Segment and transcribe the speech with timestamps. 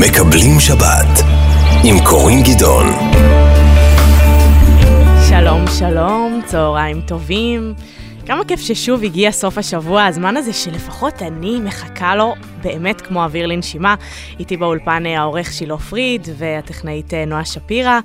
[0.00, 1.24] מקבלים שבת
[1.84, 2.86] עם קורין גדעון.
[5.28, 7.74] שלום, שלום, צהריים טובים.
[8.26, 13.46] כמה כיף ששוב הגיע סוף השבוע, הזמן הזה שלפחות אני מחכה לו באמת כמו אוויר
[13.46, 13.94] לנשימה.
[14.38, 18.00] איתי באולפן העורך שילה פריד והטכנאית אה, נועה שפירא.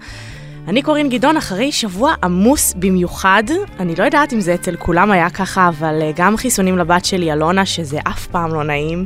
[0.68, 3.44] אני קורין גדעון, אחרי שבוע עמוס במיוחד,
[3.80, 7.34] אני לא יודעת אם זה אצל כולם היה ככה, אבל אה, גם חיסונים לבת שלי,
[7.34, 9.06] אלונה, שזה אף פעם לא נעים,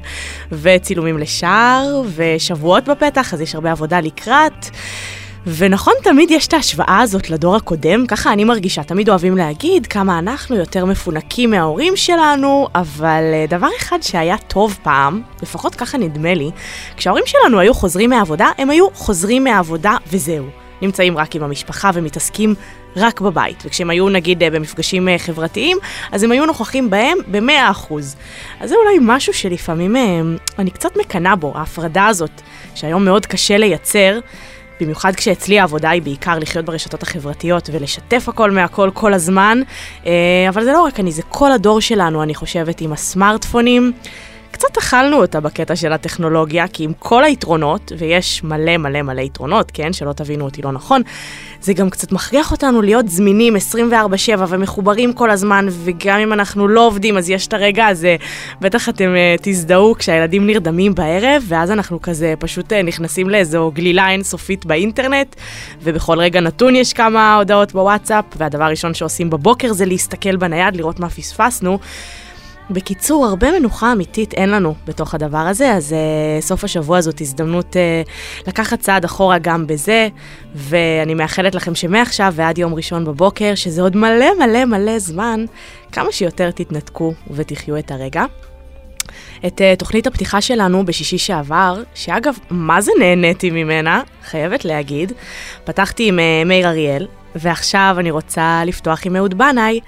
[0.51, 4.65] וצילומים לשער, ושבועות בפתח, אז יש הרבה עבודה לקראת.
[5.57, 10.19] ונכון, תמיד יש את ההשוואה הזאת לדור הקודם, ככה אני מרגישה, תמיד אוהבים להגיד כמה
[10.19, 16.33] אנחנו יותר מפונקים מההורים שלנו, אבל אה, דבר אחד שהיה טוב פעם, לפחות ככה נדמה
[16.33, 16.51] לי,
[16.97, 20.66] כשההורים שלנו היו חוזרים מהעבודה, הם היו חוזרים מהעבודה וזהו.
[20.81, 22.55] נמצאים רק עם המשפחה ומתעסקים
[22.95, 23.63] רק בבית.
[23.65, 25.77] וכשהם היו נגיד אה, במפגשים אה, חברתיים,
[26.11, 27.93] אז הם היו נוכחים בהם ב-100%.
[28.59, 29.95] אז זה אולי משהו שלפעמים
[30.59, 32.41] אני קצת מקנאה בו, ההפרדה הזאת,
[32.75, 34.19] שהיום מאוד קשה לייצר.
[34.81, 39.61] במיוחד כשאצלי העבודה היא בעיקר לחיות ברשתות החברתיות ולשתף הכל מהכל כל הזמן,
[40.05, 40.11] אה,
[40.49, 43.93] אבל זה לא רק אני, זה כל הדור שלנו, אני חושבת, עם הסמארטפונים.
[44.51, 49.71] קצת אכלנו אותה בקטע של הטכנולוגיה, כי עם כל היתרונות, ויש מלא מלא מלא יתרונות,
[49.73, 51.01] כן, שלא תבינו אותי לא נכון,
[51.61, 56.87] זה גם קצת מכריח אותנו להיות זמינים 24/7 ומחוברים כל הזמן, וגם אם אנחנו לא
[56.87, 58.15] עובדים, אז יש את הרגע הזה,
[58.61, 64.09] בטח אתם uh, תזדהו כשהילדים נרדמים בערב, ואז אנחנו כזה פשוט uh, נכנסים לאיזו גלילה
[64.09, 65.35] אינסופית באינטרנט,
[65.83, 70.99] ובכל רגע נתון יש כמה הודעות בוואטסאפ, והדבר הראשון שעושים בבוקר זה להסתכל בנייד, לראות
[70.99, 71.79] מה פספסנו.
[72.69, 77.75] בקיצור, הרבה מנוחה אמיתית אין לנו בתוך הדבר הזה, אז uh, סוף השבוע זאת הזדמנות
[77.75, 80.07] uh, לקחת צעד אחורה גם בזה,
[80.55, 85.45] ואני מאחלת לכם שמעכשיו ועד יום ראשון בבוקר, שזה עוד מלא מלא מלא זמן,
[85.91, 88.25] כמה שיותר תתנתקו ותחיו את הרגע.
[89.47, 95.11] את uh, תוכנית הפתיחה שלנו בשישי שעבר, שאגב, מה זה נהניתי ממנה, חייבת להגיד.
[95.63, 99.79] פתחתי עם uh, מאיר אריאל, ועכשיו אני רוצה לפתוח עם אהוד בנאי,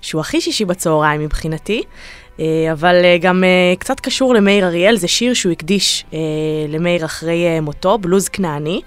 [0.00, 1.82] שהוא הכי שישי בצהריים מבחינתי.
[2.40, 6.04] אה, אבל אה, גם אה, קצת קשור למאיר אריאל, זה שיר שהוא הקדיש
[6.68, 8.80] למאיר אחרי מותו, בלוז כנעני.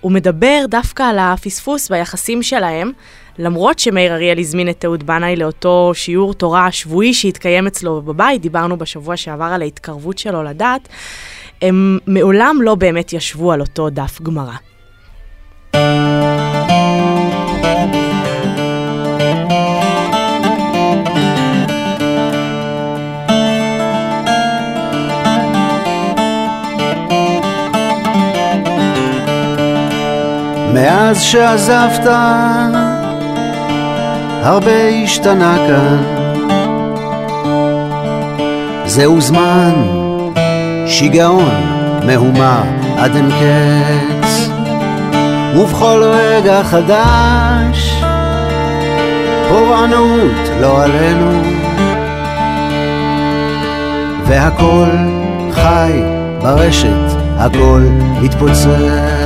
[0.00, 2.92] הוא מדבר דווקא על הפספוס ביחסים שלהם,
[3.38, 8.78] למרות שמאיר אריאל הזמין את אהוד בנאי לאותו שיעור תורה שבועי שהתקיים אצלו בבית, דיברנו
[8.78, 10.88] בשבוע שעבר על ההתקרבות שלו לדת,
[11.62, 14.56] הם מעולם לא באמת ישבו על אותו דף גמרא.
[30.72, 32.06] מאז שעזבת
[34.42, 36.02] הרבה השתנה כאן.
[38.86, 39.72] זהו זמן
[40.86, 41.54] שיגעון
[42.06, 42.62] מהומה
[42.98, 44.48] עד אין קץ.
[45.56, 48.02] ובכל רגע חדש
[49.48, 51.42] פורענות לא עלינו.
[54.26, 54.90] והכל
[55.52, 56.02] חי
[56.42, 57.80] ברשת הכל
[58.22, 59.21] מתפוצץ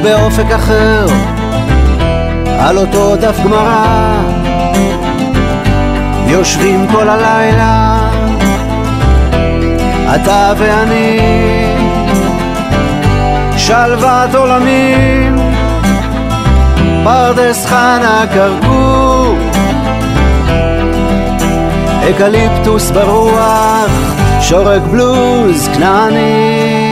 [0.00, 1.06] ובאופק אחר
[2.58, 3.84] על אותו דף גמרא
[6.26, 7.98] יושבים כל הלילה
[10.14, 11.18] אתה ואני
[13.56, 15.36] שלוות עולמים
[17.04, 19.36] פרדס חנה כרכור
[22.10, 23.90] אקליפטוס ברוח
[24.40, 26.87] שורק בלוז כנעני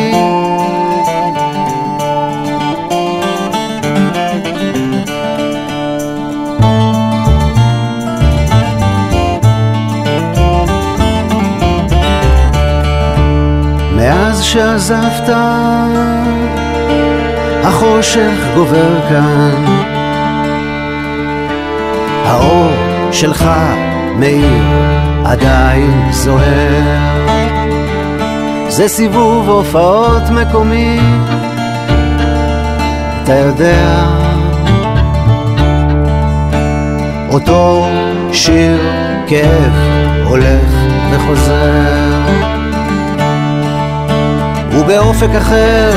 [14.43, 15.37] שעזבת,
[17.63, 19.65] החושך גובר כאן.
[22.25, 22.71] האור
[23.13, 23.45] שלך
[24.19, 24.63] מאיר
[25.25, 27.07] עדיין זוהר.
[28.69, 31.01] זה סיבוב הופעות מקומי,
[33.23, 34.05] אתה יודע.
[37.33, 37.87] אותו
[38.33, 38.81] שיר
[39.27, 39.73] כאב
[40.25, 40.71] הולך
[41.11, 42.06] וחוזר.
[44.77, 45.91] ובאופק אחר,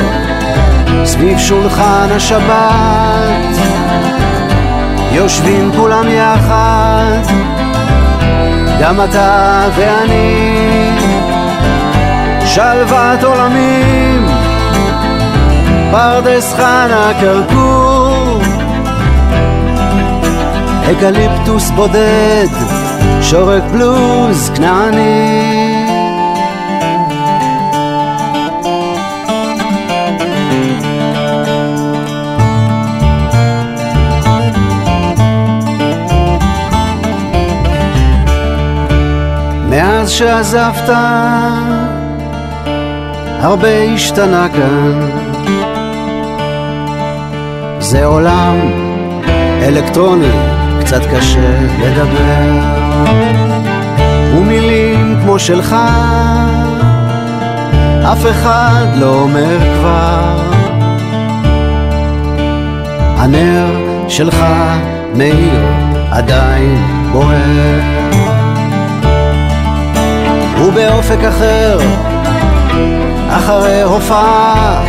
[1.05, 3.57] סביב שולחן השבת,
[5.11, 7.33] יושבים כולם יחד,
[8.81, 10.89] גם אתה ואני,
[12.45, 14.27] שלוות עולמים,
[15.91, 18.41] פרדס חנה כרכור,
[20.91, 22.47] אקליפטוס בודד,
[23.21, 25.68] שורק בלוז כנעני.
[40.09, 40.89] מאז שעזבת,
[43.39, 45.09] הרבה השתנה כאן.
[47.79, 48.55] זה עולם
[49.61, 50.31] אלקטרוני,
[50.79, 52.59] קצת קשה לדבר.
[54.37, 55.75] ומילים כמו שלך,
[58.11, 60.37] אף אחד לא אומר כבר.
[63.17, 63.65] הנר
[64.07, 64.45] שלך
[65.15, 65.65] מאיר
[66.11, 68.38] עדיין בוער.
[70.69, 71.77] ובאופק אחר,
[73.29, 74.83] אחרי הופעה,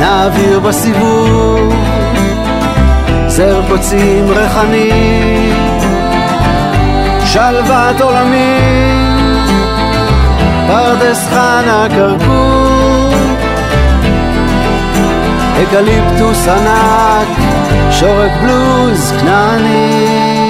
[0.00, 1.74] נעביר בסיבוב
[3.26, 5.52] זר קוצים ריחני,
[7.24, 8.58] שלוות עולמי,
[10.66, 13.14] פרדס חנה כרכור,
[15.62, 17.28] אקליפטוס ענק,
[17.90, 20.43] שורק בלוז כנעני.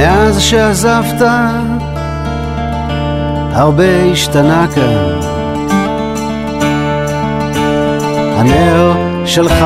[0.00, 1.22] מאז שעזבת,
[3.52, 5.20] הרבה השתנה כאן.
[8.36, 8.92] הנר
[9.24, 9.64] שלך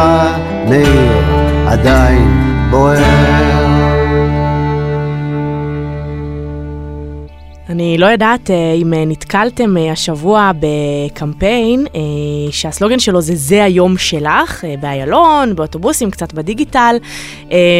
[0.69, 1.23] מאיר
[1.67, 3.54] עדיין בוער.
[7.69, 11.87] אני לא יודעת אה, אם אה, נתקלתם אה, השבוע בקמפיין
[12.51, 16.97] שהסלוגן שלו זה זה היום שלך, באיילון, באוטובוסים, קצת בדיגיטל.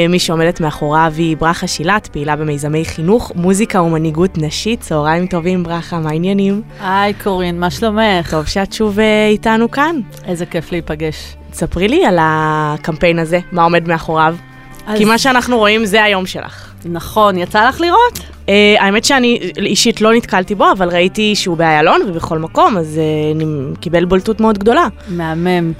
[0.09, 4.81] מי שעומדת מאחוריו היא ברכה שילת, פעילה במיזמי חינוך, מוזיקה ומנהיגות נשית.
[4.81, 6.63] צהריים טובים, ברכה, מה העניינים?
[6.81, 8.31] היי קורין, מה שלומך?
[8.31, 8.99] טוב שאת שוב
[9.31, 9.97] איתנו כאן.
[10.25, 11.37] איזה כיף להיפגש.
[11.53, 14.37] ספרי לי על הקמפיין הזה, מה עומד מאחוריו.
[14.87, 14.99] אז...
[14.99, 16.71] כי מה שאנחנו רואים זה היום שלך.
[16.85, 18.19] נכון, יצא לך לראות?
[18.19, 23.37] Uh, האמת שאני אישית לא נתקלתי בו, אבל ראיתי שהוא באיילון ובכל מקום, אז uh,
[23.37, 23.45] אני
[23.81, 24.87] קיבל בולטות מאוד גדולה.
[25.09, 25.73] מהמם.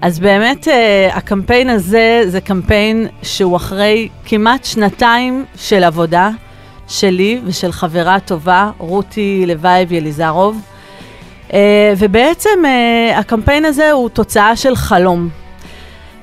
[0.00, 0.70] אז באמת uh,
[1.16, 6.30] הקמפיין הזה זה קמפיין שהוא אחרי כמעט שנתיים של עבודה
[6.88, 10.60] שלי ושל חברה טובה, רותי לוייב יליזרוב.
[11.48, 11.52] Uh,
[11.98, 15.39] ובעצם uh, הקמפיין הזה הוא תוצאה של חלום.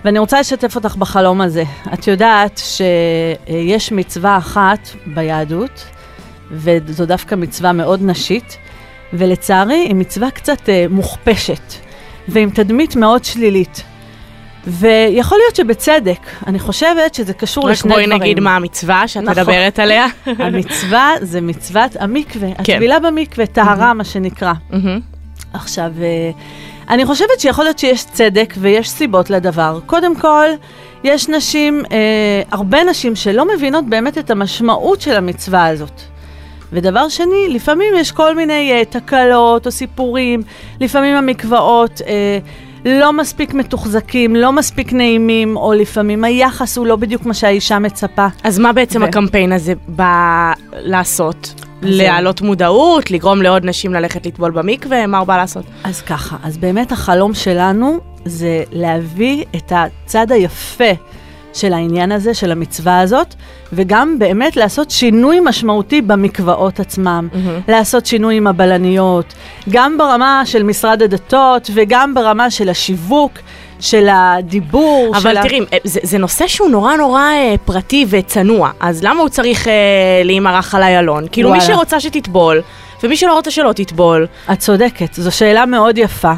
[0.05, 1.63] ואני רוצה לשתף אותך בחלום הזה.
[1.93, 5.85] את יודעת שיש מצווה אחת ביהדות,
[6.51, 8.57] וזו דווקא מצווה מאוד נשית,
[9.13, 11.73] ולצערי היא מצווה קצת אה, מוכפשת,
[12.27, 13.83] ועם תדמית מאוד שלילית.
[14.67, 18.11] ויכול להיות שבצדק, אני חושבת שזה קשור לשני דברים.
[18.11, 19.41] רק בואי נגיד מה המצווה שאת נכון.
[19.41, 20.05] מדברת עליה.
[20.45, 22.73] המצווה זה מצוות המקווה, כן.
[22.73, 23.93] הטבילה במקווה, טהרה, mm-hmm.
[23.93, 24.53] מה שנקרא.
[24.71, 24.75] Mm-hmm.
[25.53, 26.31] עכשיו, אה,
[26.89, 29.79] אני חושבת שיכול להיות שיש צדק ויש סיבות לדבר.
[29.85, 30.45] קודם כל,
[31.03, 36.01] יש נשים, אה, הרבה נשים שלא מבינות באמת את המשמעות של המצווה הזאת.
[36.73, 40.41] ודבר שני, לפעמים יש כל מיני אה, תקלות או סיפורים,
[40.81, 42.39] לפעמים המקוואות אה,
[42.85, 48.27] לא מספיק מתוחזקים, לא מספיק נעימים, או לפעמים היחס הוא לא בדיוק מה שהאישה מצפה.
[48.43, 49.05] אז מה בעצם ו...
[49.05, 51.66] הקמפיין הזה בא לעשות?
[51.81, 55.65] להעלות מודעות, לגרום לעוד נשים ללכת לטבול במקווה, מה הוא בא לעשות?
[55.83, 60.91] אז ככה, אז באמת החלום שלנו זה להביא את הצד היפה
[61.57, 63.35] של העניין הזה, של המצווה הזאת,
[63.73, 67.71] וגם באמת לעשות שינוי משמעותי במקוואות עצמם, mm-hmm.
[67.71, 69.33] לעשות שינוי עם הבלניות,
[69.69, 73.31] גם ברמה של משרד הדתות וגם ברמה של השיווק.
[73.79, 75.13] של הדיבור.
[75.17, 75.63] אבל של תראי, ה...
[75.83, 79.73] זה, זה נושא שהוא נורא נורא אה, פרטי וצנוע, אז למה הוא צריך אה,
[80.23, 81.25] להימרח על איילון?
[81.31, 81.63] כאילו וואלה.
[81.63, 82.61] מי שרוצה שתטבול,
[83.03, 84.27] ומי שלא רוצה שלא תטבול.
[84.51, 86.33] את צודקת, זו שאלה מאוד יפה.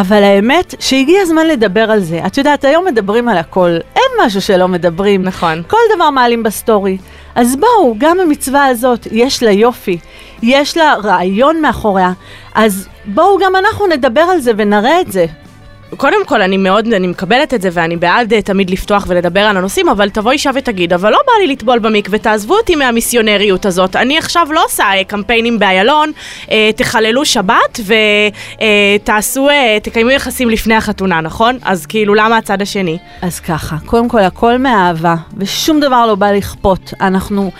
[0.00, 2.20] אבל האמת שהגיע הזמן לדבר על זה.
[2.26, 5.22] את יודעת, היום מדברים על הכל, אין משהו שלא מדברים.
[5.22, 5.62] נכון.
[5.66, 6.98] כל דבר מעלים בסטורי.
[7.34, 9.98] אז בואו, גם המצווה הזאת, יש לה יופי,
[10.42, 12.12] יש לה רעיון מאחוריה,
[12.54, 15.26] אז בואו גם אנחנו נדבר על זה ונראה את זה.
[15.96, 19.56] קודם כל, אני מאוד, אני מקבלת את זה, ואני בעד אה, תמיד לפתוח ולדבר על
[19.56, 23.96] הנושאים, אבל תבוא אישה ותגיד, אבל לא בא לי לטבול במקווה, תעזבו אותי מהמיסיונריות הזאת.
[23.96, 26.12] אני עכשיו לא עושה אה, קמפיינים באיילון,
[26.46, 27.80] uh, תחללו שבת
[29.00, 31.58] ותעשו, uh, uh, תקיימו יחסים לפני החתונה, נכון?
[31.62, 32.98] אז כאילו, למה הצד השני?
[33.22, 36.92] אז ככה, קודם כל, הכל מאהבה, ושום דבר לא בא לכפות.
[37.00, 37.50] אנחנו...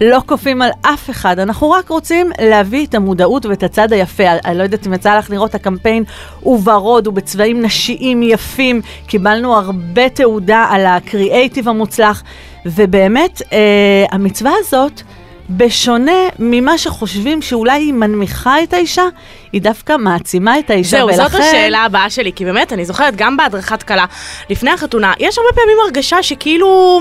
[0.00, 4.24] לא כופים על אף אחד, אנחנו רק רוצים להביא את המודעות ואת הצד היפה.
[4.44, 6.04] אני לא יודעת אם יצא לך לראות, הקמפיין
[6.40, 12.22] הוא ורוד, הוא בצבעים נשיים יפים, קיבלנו הרבה תעודה על הקריאייטיב המוצלח,
[12.66, 15.02] ובאמת, אה, המצווה הזאת,
[15.50, 19.04] בשונה ממה שחושבים שאולי היא מנמיכה את האישה,
[19.52, 21.16] היא דווקא מעצימה את האישה, זהו, ולכן...
[21.16, 24.04] זהו, זאת השאלה הבאה שלי, כי באמת, אני זוכרת, גם בהדרכת כלה,
[24.50, 27.00] לפני החתונה, יש הרבה פעמים הרגשה שכאילו...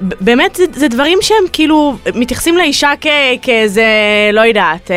[0.00, 3.06] באמת זה, זה דברים שהם כאילו מתייחסים לאישה כ,
[3.42, 3.84] כאיזה,
[4.32, 4.96] לא יודעת, אה,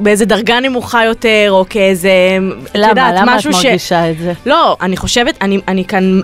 [0.00, 2.10] באיזה דרגה נמוכה יותר, או כאיזה,
[2.62, 2.88] את למה?
[2.88, 3.64] יודעת, למה את משהו ש...
[3.66, 4.32] מרגישה את זה?
[4.46, 6.20] לא, אני חושבת, אני, אני כאן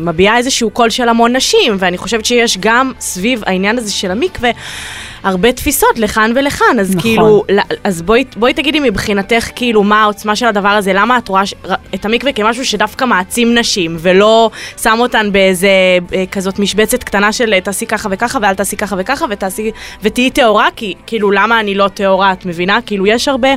[0.00, 4.50] מביעה איזשהו קול של המון נשים, ואני חושבת שיש גם סביב העניין הזה של המקווה
[5.28, 7.00] הרבה תפיסות לכאן ולכאן, אז נכון.
[7.02, 7.44] כאילו,
[7.84, 11.54] אז בואי, בואי תגידי מבחינתך, כאילו, מה העוצמה של הדבר הזה, למה את רואה ש-
[11.94, 14.50] את המקווה כמשהו שדווקא מעצים נשים, ולא
[14.82, 15.68] שם אותן באיזה
[16.14, 19.70] אה, כזאת משבצת קטנה של אה, תעשי ככה וככה, ואל תעשי ככה וככה, ותעשי,
[20.02, 22.78] ותהיי טהורה, כי כאילו, למה אני לא טהורה, את מבינה?
[22.86, 23.48] כאילו, יש הרבה...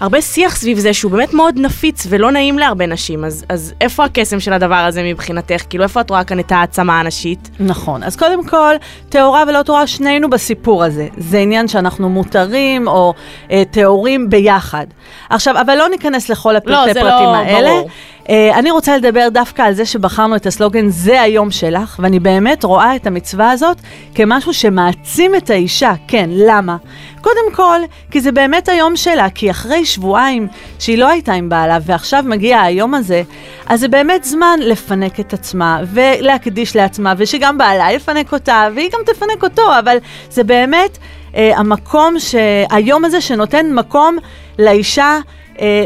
[0.00, 4.04] הרבה שיח סביב זה שהוא באמת מאוד נפיץ ולא נעים להרבה נשים, אז, אז איפה
[4.04, 5.62] הקסם של הדבר הזה מבחינתך?
[5.68, 7.50] כאילו, איפה את רואה כאן את העצמה הנשית?
[7.60, 8.02] נכון.
[8.02, 8.74] אז קודם כל,
[9.08, 11.08] טהורה ולא טהורה, שנינו בסיפור הזה.
[11.16, 13.14] זה עניין שאנחנו מותרים או
[13.50, 14.86] אה, טהורים ביחד.
[15.30, 17.68] עכשיו, אבל לא ניכנס לכל הפרטי לא, זה פרטים לא האלה.
[17.68, 17.88] ברור.
[18.30, 22.64] אה, אני רוצה לדבר דווקא על זה שבחרנו את הסלוגן "זה היום שלך", ואני באמת
[22.64, 23.76] רואה את המצווה הזאת
[24.14, 25.92] כמשהו שמעצים את האישה.
[26.08, 26.76] כן, למה?
[27.20, 27.80] קודם כל,
[28.10, 32.60] כי זה באמת היום שלה, כי אחרי שבועיים שהיא לא הייתה עם בעלה, ועכשיו מגיע
[32.60, 33.22] היום הזה,
[33.66, 39.00] אז זה באמת זמן לפנק את עצמה, ולהקדיש לעצמה, ושגם בעלה יפנק אותה, והיא גם
[39.06, 39.96] תפנק אותו, אבל
[40.30, 40.98] זה באמת
[41.36, 42.34] אה, המקום, ש...
[42.70, 44.16] היום הזה שנותן מקום
[44.58, 45.18] לאישה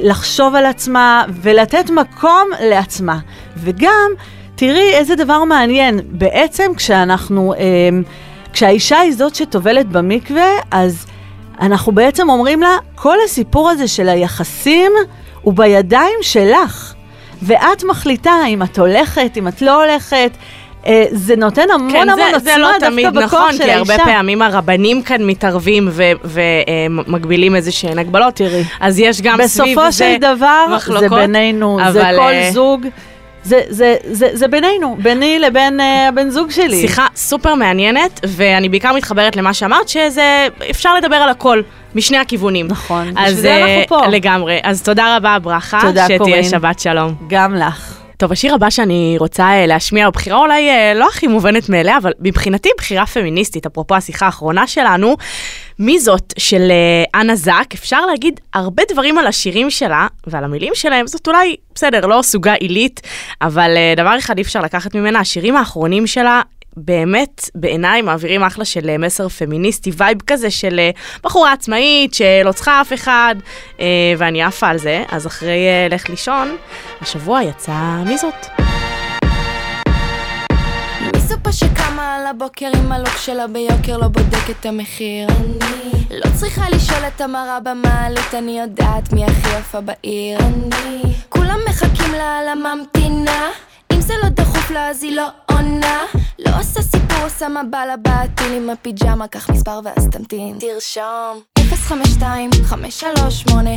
[0.03, 3.19] לחשוב על עצמה ולתת מקום לעצמה.
[3.57, 4.11] וגם,
[4.55, 7.59] תראי איזה דבר מעניין, בעצם כשאנחנו, אה,
[8.53, 11.07] כשהאישה היא זאת שטובלת במקווה, אז
[11.61, 14.93] אנחנו בעצם אומרים לה, כל הסיפור הזה של היחסים
[15.43, 16.95] הוא בידיים שלך.
[17.43, 20.31] ואת מחליטה אם את הולכת, אם את לא הולכת.
[20.87, 23.65] אה, זה נותן המון כן, המון זה, עוצמה זה לא דווקא תמיד בכוח נכון, של
[23.65, 24.05] כי הרבה האישה.
[24.05, 25.89] פעמים הרבנים כאן מתערבים
[26.25, 28.35] ומגבילים איזה שהן הגבלות.
[28.35, 32.33] תראי, אז יש גם סביב זה בסופו של דבר, זה מחלוקות, בינינו, זה אבל, כל
[32.33, 32.87] אה, זוג,
[33.45, 36.81] זה, זה, זה, זה בינינו, ביני לבין אה, הבן זוג שלי.
[36.81, 41.63] שיחה סופר מעניינת, ואני בעיקר מתחברת למה שאמרת, שזה, אפשר לדבר על הכל,
[41.95, 42.67] משני הכיוונים.
[42.69, 44.07] נכון, אז בשביל זה אנחנו פה.
[44.07, 44.61] לגמרי.
[44.63, 45.81] אז תודה רבה, ברכה.
[45.83, 46.45] תודה, שתהיה קורין.
[46.45, 47.15] שבת שלום.
[47.29, 48.02] גם לך.
[48.23, 51.97] טוב, השיר הבא שאני רוצה אה, להשמיע הוא בחירה אולי אה, לא הכי מובנת מאליה,
[51.97, 55.17] אבל מבחינתי בחירה פמיניסטית, אפרופו השיחה האחרונה שלנו.
[55.79, 57.75] מי זאת של אה, אנה זק?
[57.75, 62.53] אפשר להגיד הרבה דברים על השירים שלה ועל המילים שלהם, זאת אולי, בסדר, לא סוגה
[62.53, 63.01] עילית,
[63.41, 66.43] אבל דבר אחד אי אפשר לקחת ממנה, השירים האחרונים שלה
[66.77, 70.91] באמת, בעיניי, מעבירים אחלה של אה, מסר פמיניסטי, vibe כזה של אה,
[71.23, 73.35] בחורה עצמאית שלא צריכה אף אחד,
[73.81, 73.87] אה,
[74.19, 75.05] ואני עפה על זה.
[75.09, 76.57] אז אחרי לך לישון,
[77.01, 78.47] השבוע יצא מי זאת?
[81.53, 85.29] שקמה על הבוקר עם הלוק שלה ביוקר לא בודק את המחיר?
[85.29, 90.39] אני לא צריכה לשאול את המראה במעלית, אני יודעת מי הכי יפה בעיר.
[90.39, 93.51] אני כולם מחכים לה על הממתינה,
[93.95, 96.03] אם זה לא דחוף לה אז היא לא עונה.
[96.39, 100.59] לא עושה סיפור, עושה מבע לבעטיל עם הפיג'מה, קח מספר ואז תמתין.
[100.61, 103.71] תרשום 052 538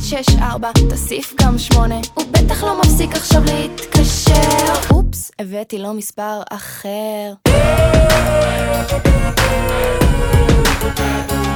[0.00, 7.32] 164 תוסיף גם 8 הוא בטח לא מפסיק עכשיו להתקשר אופס, הבאתי לו מספר אחר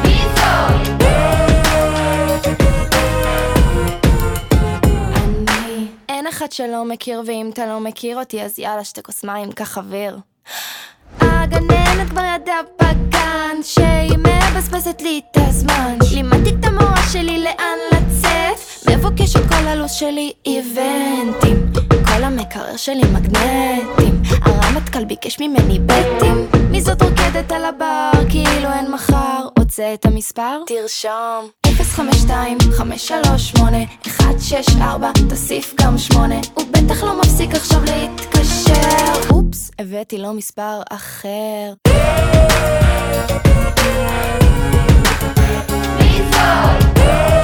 [0.04, 0.18] אני
[6.24, 9.78] אין אחד שלא מכיר ואם אתה לא מכיר אותי אז יאללה שתי כוס מים קח
[9.78, 10.18] אוויר
[11.20, 15.98] הגננת כבר ידעה בגן שהיא מבזבזת לי את הזמן.
[16.14, 18.90] לימדתי את המורה שלי לאן לצאת.
[18.90, 21.72] מבוקשת כל הלו"ז שלי איבנטים.
[21.90, 24.22] כל המקרר שלי מגנטים.
[24.42, 26.46] הרמטכ"ל ביקש ממני בטים.
[26.70, 29.46] מי זאת רוקדת על הבר כאילו אין מחר.
[29.58, 30.62] רוצה את המספר?
[30.66, 31.63] תרשום
[31.96, 40.32] 052 538 164 תוסיף גם 8 הוא בטח לא מפסיק עכשיו להתקשר אופס, הבאתי לו
[40.32, 41.72] מספר אחר
[45.98, 47.43] מי זאת?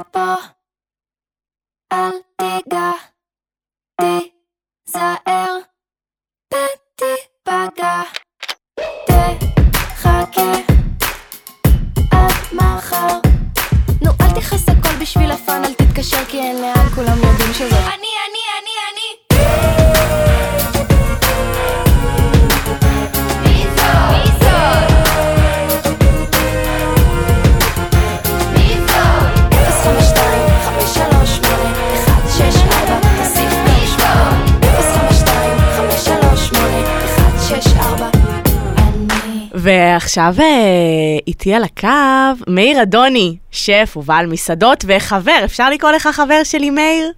[0.00, 0.34] לפה,
[1.92, 2.90] אל תיגע,
[4.00, 5.56] תיזהר,
[6.54, 8.02] ותיפגע,
[9.06, 10.52] תחכה
[12.12, 13.18] עד מחר.
[14.02, 17.78] נו, אל תכעס הכל בשביל הפאן, אל תתקשר כי אין לאן, כולם יודעים שזה.
[17.78, 18.43] אני, אני.
[40.16, 46.40] ועכשיו אה, איתי על הקו מאיר אדוני, שף ובעל מסעדות וחבר, אפשר לקרוא לך חבר
[46.44, 47.10] שלי מאיר?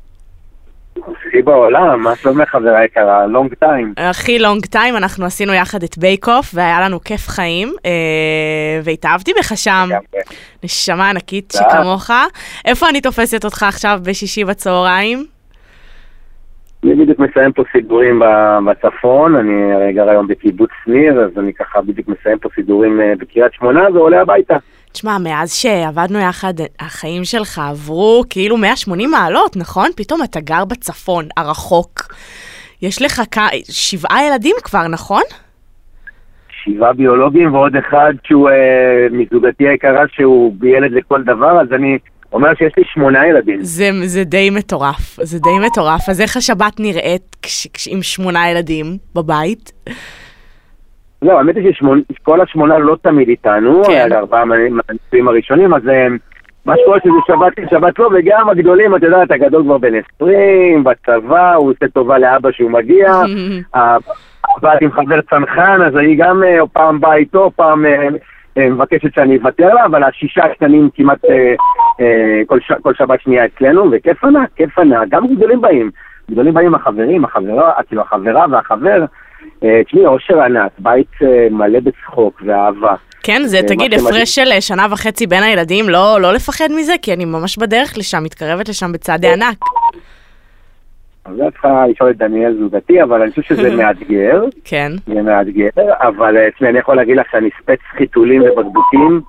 [0.96, 3.26] הכי בעולם, מה שלומך חברה יקרה?
[3.26, 3.94] long time.
[3.96, 9.32] הכי long time, אנחנו עשינו יחד את Bake Off והיה לנו כיף חיים, אה, והתאהבתי
[9.38, 9.88] בך שם,
[10.64, 12.10] נשמה ענקית שכמוך.
[12.64, 15.35] איפה אני תופסת אותך עכשיו בשישי בצהריים?
[16.86, 18.22] אני בדיוק מסיים פה סידורים
[18.66, 19.52] בצפון, אני
[19.94, 24.20] גר היום בקיבוץ ניר, אז אני ככה בדיוק מסיים פה סידורים אה, בקריית שמונה ועולה
[24.20, 24.56] הביתה.
[24.92, 29.90] תשמע, מאז שעבדנו יחד, החיים שלך עברו כאילו 180 מעלות, נכון?
[29.96, 31.90] פתאום אתה גר בצפון, הרחוק.
[32.82, 33.38] יש לך כ-
[33.70, 35.22] שבעה ילדים כבר, נכון?
[36.64, 38.54] שבעה ביולוגים ועוד אחד שהוא אה,
[39.10, 41.98] מזוגתי היקרה שהוא ילד לכל דבר, אז אני
[42.32, 43.62] אומר שיש לי שמונה ילדים.
[43.62, 46.08] זה, זה די מטורף, זה די מטורף.
[46.08, 49.72] אז איך השבת נראית כש, כש, עם שמונה ילדים בבית?
[51.20, 51.72] זהו, האמת היא
[52.12, 53.92] שכל השמונה לא תמיד איתנו, כן.
[53.92, 56.06] היה ארבעה מהנישואים הראשונים, אז אה,
[56.66, 60.84] מה שקורה שזה שבת כן, שבת לא, וגם הגדולים, את יודעת, הגדול כבר בן 20,
[60.84, 63.12] בצבא, הוא עושה טובה לאבא שהוא מגיע,
[63.74, 68.08] הבת עם חבר צנחן, אז היא גם אה, פעם באה איתו, פעם אה,
[68.56, 71.54] מבקשת שאני אוותר לה, אבל השישה הקטנים כמעט אה,
[72.00, 72.72] אה, כל, ש...
[72.82, 75.90] כל שבת שנייה אצלנו, וכיף ענק, כיף ענק, גם גדולים באים,
[76.30, 79.04] גדולים באים החברים, החברה, כאילו החברה והחבר,
[79.64, 82.94] אה, תשמעי, אושר ענק, בית אה, מלא בצחוק ואהבה.
[83.22, 86.94] כן, זה אה, תגיד, הפרש של אה, שנה וחצי בין הילדים, לא, לא לפחד מזה?
[87.02, 89.56] כי אני ממש בדרך לשם, מתקרבת לשם בצעדי ענק.
[91.28, 94.92] אז את צריכה לשאול את דניאל זוגתי, אבל אני חושב שזה מאתגר, כן.
[95.06, 95.68] זה מאתגר,
[96.00, 99.20] אבל אה, תשמעי, אני יכול להגיד לך שאני ספץ חיתולים ובקבוקים,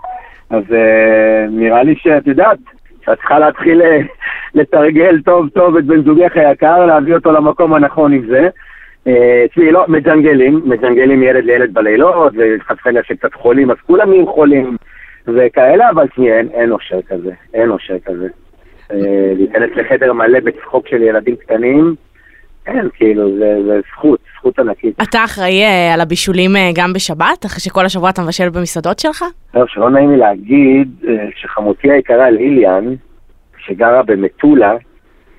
[0.50, 2.58] אז אה, נראה לי שאת יודעת,
[3.06, 4.00] שאת צריכה להתחיל אה,
[4.56, 8.50] לתרגל טוב טוב את בן זוגך היקר, להביא אותו למקום הנכון עם זה.
[9.08, 14.28] אה, תשמעי, לא, מג'נגלים, מג'נגלים ילד לילד בלילות, וחס וחלילה שקצת חולים, אז כולם נהיים
[14.28, 14.78] חולים
[15.28, 18.28] וכאלה, אבל תשמעי, אין אושר כזה, אין אושר כזה.
[18.92, 21.96] אה, להיכנס לחדר מלא בצחוק של ילדים קטנים,
[22.68, 25.02] אין, כאילו, זה, זה זכות, זכות ענקית.
[25.02, 29.24] אתה אחראי אה, על הבישולים אה, גם בשבת, אחרי שכל השבוע אתה מבשל במסעדות שלך?
[29.54, 32.96] לא, שלא נעים לי להגיד שחמותי היקרה ליליאן,
[33.58, 34.76] שגרה במטולה,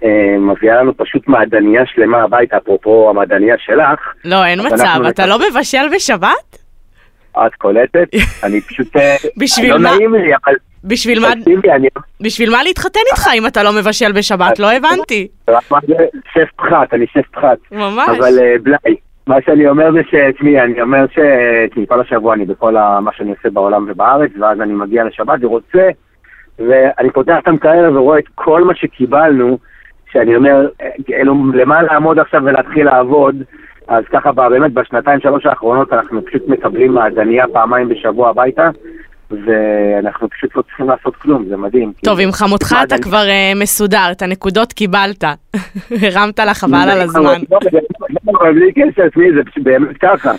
[0.05, 4.01] אה, מביאה לנו פשוט מעדניה שלמה הביתה, אפרופו המעדניה שלך.
[4.25, 6.59] לא, אין מצב, אתה לא מבשל בשבת?
[7.47, 8.09] את קולטת?
[8.45, 8.97] אני פשוט...
[9.37, 9.97] בשביל לא מה?
[9.97, 10.55] נעים לי, אבל
[10.89, 11.89] בשביל מה, תקשיבי, אני...
[12.21, 14.59] בשביל מה להתחתן איתך אם אתה לא מבשל בשבת?
[14.59, 15.29] לא הבנתי.
[16.33, 17.59] שף פחת, אני שף פחת.
[17.73, 18.09] ממש.
[18.09, 18.97] אבל אה, בלאי,
[19.27, 20.15] מה שאני אומר זה ש...
[20.35, 21.19] תשמעי, אני אומר ש...
[21.71, 23.01] תשמעי, כל השבוע אני בכל ה...
[23.01, 25.89] מה שאני עושה בעולם ובארץ, ואז אני מגיע לשבת ורוצה,
[26.59, 29.59] ואני פותח את המקרר ורואה את כל מה שקיבלנו,
[30.13, 33.37] שאני אומר, אה, כאילו, למה לעמוד עכשיו ולהתחיל לעבוד?
[33.89, 38.71] אז ככה, באמת, בשנתיים, שלוש האחרונות אנחנו פשוט מקבלים מעדניה פעמיים בשבוע הביתה,
[39.31, 41.93] ואנחנו פשוט לא צריכים לעשות כלום, זה מדהים.
[42.05, 42.99] טוב, עם חמותך אתה.
[42.99, 45.25] כבר אה, מסודר, את הנקודות קיבלת.
[46.03, 47.41] הרמת לה חבל על הזמן.
[47.51, 47.59] לא,
[48.41, 50.33] אבל בלי קשר, תשמעי, זה פשוט באמת ככה.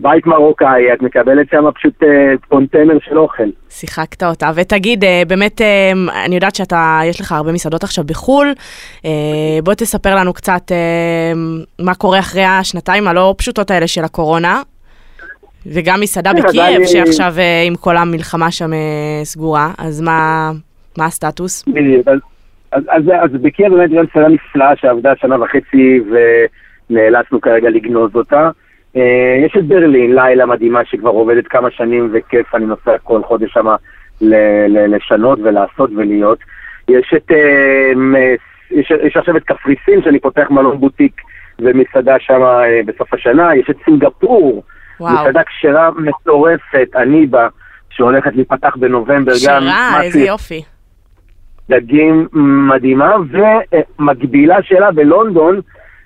[0.00, 2.08] בית מרוקאי, את מקבלת שם פשוט אה,
[2.48, 3.50] קונטיינר של אוכל.
[3.68, 4.50] שיחקת אותה.
[4.54, 5.60] ותגיד, אה, באמת,
[6.24, 8.52] אני יודעת שאתה, יש לך הרבה מסעדות עכשיו בחו"ל.
[9.62, 10.72] בוא תספר לנו קצת
[11.78, 14.62] מה קורה אחרי השנתיים הלא פשוטות האלה של הקורונה.
[15.66, 18.78] וגם מסעדה כן, בקייב, שעכשיו אה, עם כל המלחמה שם אה,
[19.24, 19.70] סגורה.
[19.78, 20.50] אז מה,
[20.98, 21.64] הסטטוס?
[21.68, 22.18] בדיוק, אז-
[22.72, 26.00] אז- אז אז בקייב באמת גם מסעדה נפלאה שעבדה שנה וחצי
[26.90, 28.50] ונאלצנו כרגע לגנוז אותה.
[28.96, 33.52] אה, יש את ברלין, לילה מדהימה שכבר עובדת כמה שנים וכיף, אני נוסע כל חודש
[33.52, 33.66] שם
[34.88, 36.38] לשנות ולעשות ולהיות.
[36.88, 37.30] יש את,
[38.70, 41.20] יש יש עכשיו את קפריסין שאני פותח מלון בוטיק
[41.58, 42.40] ומסעדה שם
[42.86, 44.62] בסוף השנה, יש את סינגפור,
[45.00, 45.14] וואו.
[45.14, 47.48] מסעדה כשרה מטורפת, אני בה,
[47.90, 49.62] שהולכת להיפתח בנובמבר גם.
[49.62, 50.62] שרה, איזה יופי.
[51.70, 52.28] דגים
[52.72, 53.14] מדהימה,
[53.98, 55.60] ומקבילה שלה בלונדון,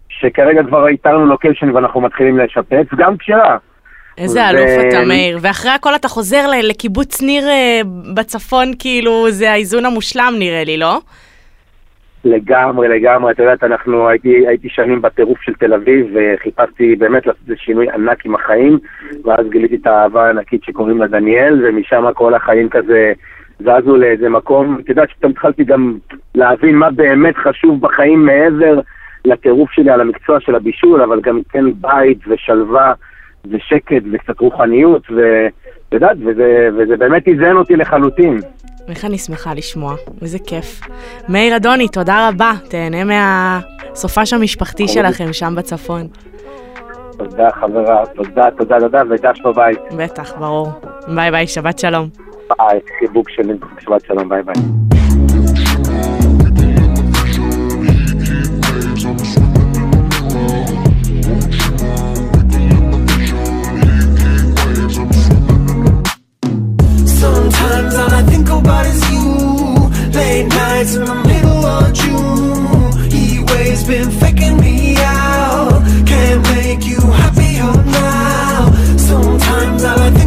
[0.09, 3.57] שכרגע כבר איתרנו לוקיישן ואנחנו מתחילים לשפץ, גם כשרה.
[4.19, 5.39] איזה ו- אלוף אתה, מאיר.
[5.41, 7.81] ואחרי הכל אתה חוזר לקיבוץ ניר אה,
[8.15, 11.01] בצפון, כאילו, זה האיזון המושלם נראה לי, לא?
[12.27, 17.43] לגמרי, לגמרי, את יודעת, אנחנו, הייתי, הייתי שנים בטירוף של תל אביב, וחיפשתי באמת לעשות
[17.49, 18.79] איזה שינוי ענק עם החיים,
[19.25, 23.13] ואז גיליתי את האהבה הענקית שקוראים לה דניאל, ומשם כל החיים כזה
[23.59, 24.79] זזו לאיזה מקום.
[24.81, 25.97] את יודעת שפתאום התחלתי גם
[26.35, 28.81] להבין מה באמת חשוב בחיים מעבר
[29.25, 32.93] לטירוף שלי על המקצוע של הבישול, אבל גם כן בית ושלווה
[33.51, 38.39] ושקט וקצת רוחניות, ואת יודעת, וזה, וזה באמת איזן אותי לחלוטין.
[38.89, 40.81] איך אני שמחה לשמוע, איזה כיף.
[41.29, 42.53] מאיר אדוני, תודה רבה.
[42.69, 46.07] תהנה מהסופש המשפחתי שלכם שם בצפון.
[47.19, 49.79] תודה חברה, תודה, תודה, תודה, ודש בבית.
[49.97, 50.69] בטח, ברור.
[51.15, 52.09] ביי ביי, שבת שלום.
[52.59, 54.96] ביי, חיבוק שלי, שבת שלום, ביי ביי.
[68.69, 69.91] Is you.
[70.19, 73.11] Late nights in the middle of June.
[73.11, 75.83] Heat waves been faking me out.
[76.05, 78.73] Can't make you happier now.
[78.97, 80.26] Sometimes I think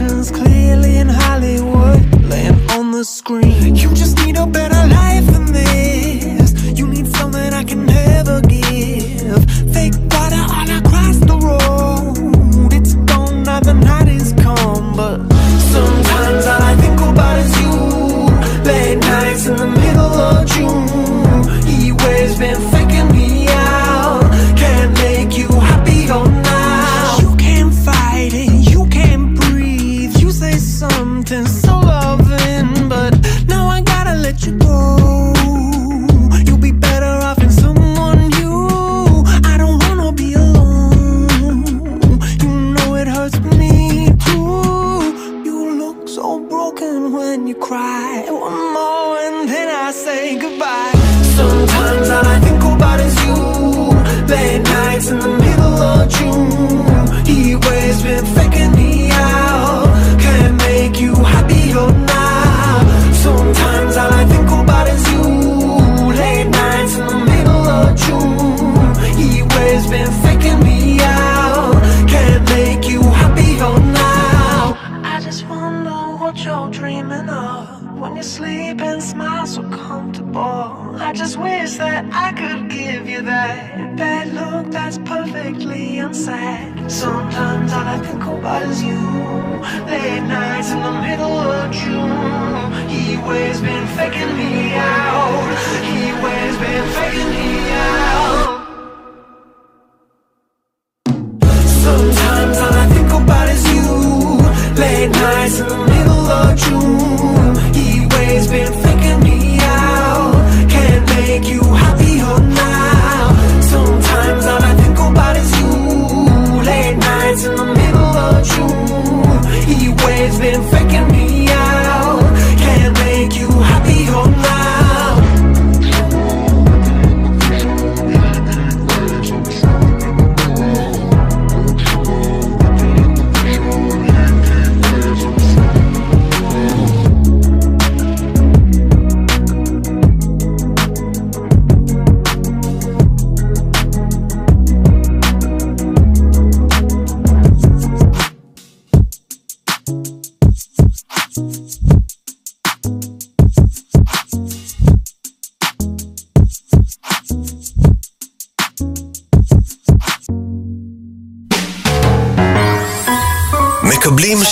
[0.00, 3.74] reflections clearly in Hollywood, laying on the screen.
[3.74, 6.35] You just need a better life than this.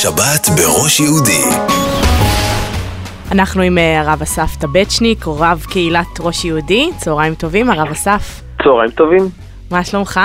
[0.05, 1.43] שבת בראש יהודי.
[3.33, 6.91] אנחנו עם אה, הרב אסף טבצ'ניק, רב קהילת ראש יהודי.
[6.97, 8.43] צהריים טובים, הרב אסף.
[8.63, 9.23] צהריים טובים,
[9.71, 10.21] מה שלומך?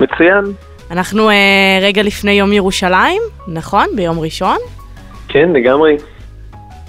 [0.00, 0.44] מצוין.
[0.90, 3.86] אנחנו אה, רגע לפני יום ירושלים, נכון?
[3.96, 4.56] ביום ראשון.
[5.28, 5.96] כן, לגמרי.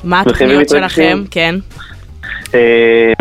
[0.03, 0.69] מה התוכניות.
[0.69, 1.23] שלכם?
[1.31, 1.55] כן.
[2.53, 3.13] אה,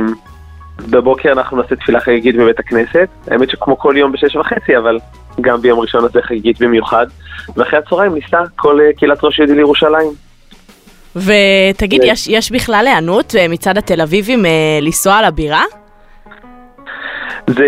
[0.90, 3.08] בבוקר אנחנו נעשה תפילה חגיגית בבית הכנסת.
[3.30, 4.98] האמת שכמו כל יום בשש וחצי, אבל
[5.40, 7.06] גם ביום ראשון הזה חגיגית במיוחד.
[7.56, 10.08] ואחרי הצהריים ניסע כל אה, קהילת ראש יהודי לירושלים.
[11.16, 12.00] ותגיד.
[12.04, 15.62] יש, יש בכלל היענות אה, מצד התל אביבים אה, לנסוע לבירה?
[17.46, 17.66] זה,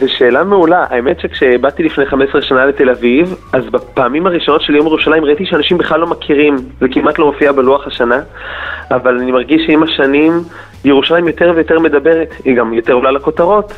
[0.00, 0.84] זה שאלה מעולה.
[0.90, 5.78] האמת שכשבאתי לפני 15 שנה לתל אביב, אז בפעמים הראשונות של יום ירושלים ראיתי שאנשים
[5.78, 8.20] בכלל לא מכירים, זה כמעט לא מופיע בלוח השנה,
[8.90, 10.32] אבל אני מרגיש שעם השנים
[10.84, 13.72] ירושלים יותר ויותר מדברת, היא גם יותר עולה לכותרות.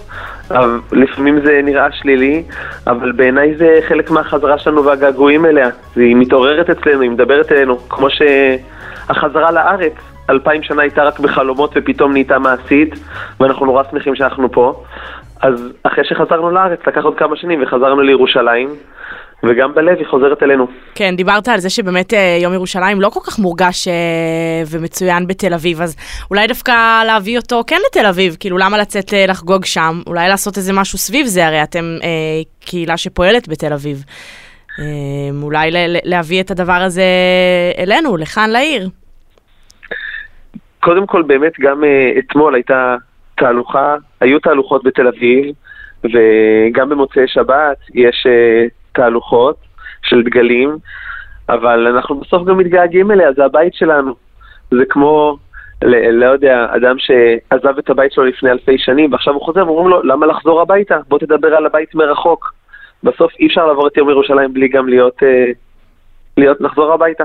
[0.51, 2.43] אבל לפעמים זה נראה שלילי,
[2.87, 5.69] אבל בעיניי זה חלק מהחזרה שלנו והגעגועים אליה.
[5.97, 9.93] היא מתעוררת אצלנו, היא מדברת אלינו, כמו שהחזרה לארץ.
[10.31, 12.95] אלפיים שנה הייתה רק בחלומות ופתאום נהייתה מעשית,
[13.41, 14.83] ואנחנו נורא שמחים שאנחנו פה.
[15.41, 18.69] אז אחרי שחזרנו לארץ, לקח עוד כמה שנים וחזרנו לירושלים,
[19.44, 20.66] וגם בלב היא חוזרת אלינו.
[20.94, 23.92] כן, דיברת על זה שבאמת אה, יום ירושלים לא כל כך מורגש אה,
[24.70, 25.96] ומצוין בתל אביב, אז
[26.31, 30.00] אולי דווקא להביא אותו כן לתל אביב, כאילו למה לצאת אה, לחגוג שם?
[30.07, 32.09] אולי לעשות איזה משהו סביב זה, הרי אתם אה,
[32.61, 34.05] קהילה שפועלת בתל אביב.
[34.78, 34.85] אה,
[35.42, 35.70] אולי
[36.05, 37.05] להביא את הדבר הזה
[37.78, 38.88] אלינו, לכאן, לעיר.
[40.81, 42.96] קודם כל, באמת, גם uh, אתמול הייתה
[43.37, 45.55] תהלוכה, היו תהלוכות בתל אביב,
[46.05, 49.57] וגם במוצאי שבת יש uh, תהלוכות
[50.02, 50.76] של דגלים,
[51.48, 54.14] אבל אנחנו בסוף גם מתגעגעים אליה, זה הבית שלנו.
[54.70, 55.37] זה כמו,
[55.83, 59.88] ל- לא יודע, אדם שעזב את הבית שלו לפני אלפי שנים, ועכשיו הוא חוזר ואומרים
[59.88, 60.96] לו, למה לחזור הביתה?
[61.09, 62.52] בוא תדבר על הבית מרחוק.
[63.02, 65.52] בסוף אי אפשר לעבור את יום ירושלים בלי גם להיות, uh,
[66.37, 67.24] להיות לחזור הביתה,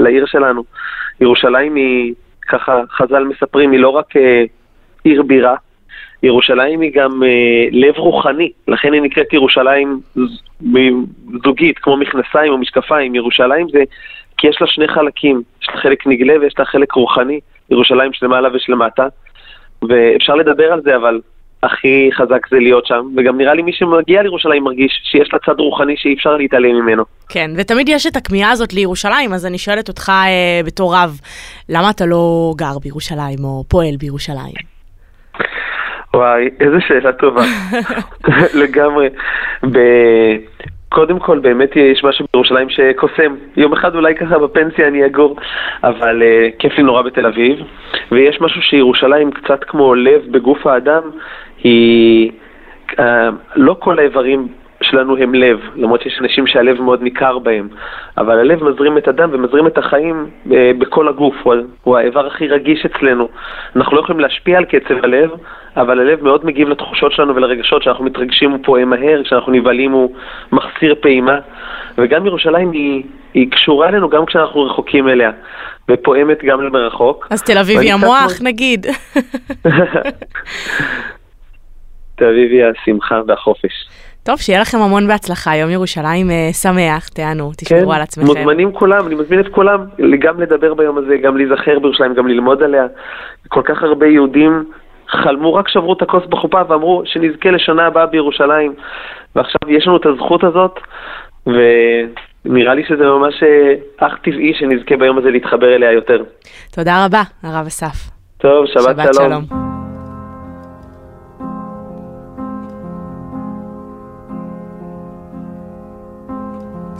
[0.00, 0.64] לעיר שלנו.
[1.20, 2.14] ירושלים היא...
[2.48, 4.44] ככה חז"ל מספרים, היא לא רק אה,
[5.04, 5.56] עיר בירה,
[6.22, 10.00] ירושלים היא גם אה, לב רוחני, לכן היא נקראת ירושלים
[11.44, 13.14] זוגית, כמו מכנסיים או משקפיים.
[13.14, 13.82] ירושלים זה,
[14.38, 18.48] כי יש לה שני חלקים, יש לה חלק נגלה ויש לה חלק רוחני, ירושלים שלמעלה
[18.54, 19.06] ושלמטה,
[19.88, 21.20] ואפשר לדבר על זה, אבל
[21.62, 25.60] הכי חזק זה להיות שם, וגם נראה לי מי שמגיע לירושלים מרגיש שיש לה צד
[25.60, 27.04] רוחני שאי אפשר להתעלם ממנו.
[27.28, 31.20] כן, ותמיד יש את הכמיהה הזאת לירושלים, אז אני שואלת אותך אה, בתור רב,
[31.68, 34.67] למה אתה לא גר בירושלים או פועל בירושלים?
[36.18, 37.42] וואי, איזה שאלה טובה.
[38.62, 39.08] לגמרי.
[39.72, 39.78] ב...
[40.88, 43.34] קודם כל, באמת יש משהו בירושלים שקוסם.
[43.56, 45.36] יום אחד אולי ככה בפנסיה אני אגור,
[45.84, 47.58] אבל uh, כיף לי נורא בתל אביב.
[48.12, 51.02] ויש משהו שירושלים קצת כמו לב בגוף האדם,
[51.62, 52.30] היא...
[52.92, 53.02] Uh,
[53.56, 54.48] לא כל האיברים
[54.82, 57.68] שלנו הם לב, למרות שיש אנשים שהלב מאוד ניכר בהם,
[58.18, 62.48] אבל הלב מזרים את הדם ומזרים את החיים uh, בכל הגוף, הוא, הוא האיבר הכי
[62.48, 63.28] רגיש אצלנו.
[63.76, 65.30] אנחנו לא יכולים להשפיע על קצב הלב,
[65.76, 70.14] אבל הלב מאוד מגיב לתחושות שלנו ולרגשות, כשאנחנו מתרגשים הוא פועם מהר, כשאנחנו נבהלים הוא
[70.52, 71.38] מחסיר פעימה,
[71.98, 73.02] וגם ירושלים היא,
[73.34, 75.30] היא קשורה אלינו גם כשאנחנו רחוקים אליה,
[75.90, 77.26] ופועמת גם למרחוק.
[77.30, 78.86] אז תל אביב היא המוח, מאוד- נגיד.
[82.16, 83.88] תל אביב היא השמחה והחופש.
[84.28, 88.34] טוב, שיהיה לכם המון בהצלחה, יום ירושלים אה, שמח, תענו, תשמרו על עצמכם.
[88.34, 89.84] כן, מוזמנים כולם, אני מזמין את כולם
[90.18, 92.86] גם לדבר ביום הזה, גם להיזכר בירושלים, גם ללמוד עליה.
[93.48, 94.64] כל כך הרבה יהודים
[95.08, 98.74] חלמו, רק שברו את הכוס בחופה ואמרו שנזכה לשנה הבאה בירושלים.
[99.36, 100.78] ועכשיו יש לנו את הזכות הזאת,
[101.46, 103.74] ונראה לי שזה ממש אה,
[104.06, 106.22] אך טבעי שנזכה ביום הזה להתחבר אליה יותר.
[106.74, 108.10] תודה רבה, הרב אסף.
[108.38, 109.67] טוב, שבת, שלום.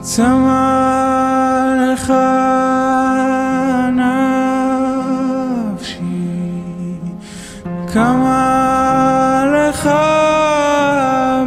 [0.09, 2.12] צמא לך
[5.73, 6.01] נפשי,
[7.92, 9.90] כמה לך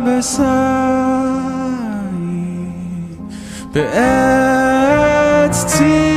[0.05, 0.45] בשרי,
[3.73, 6.10] בעץ צייה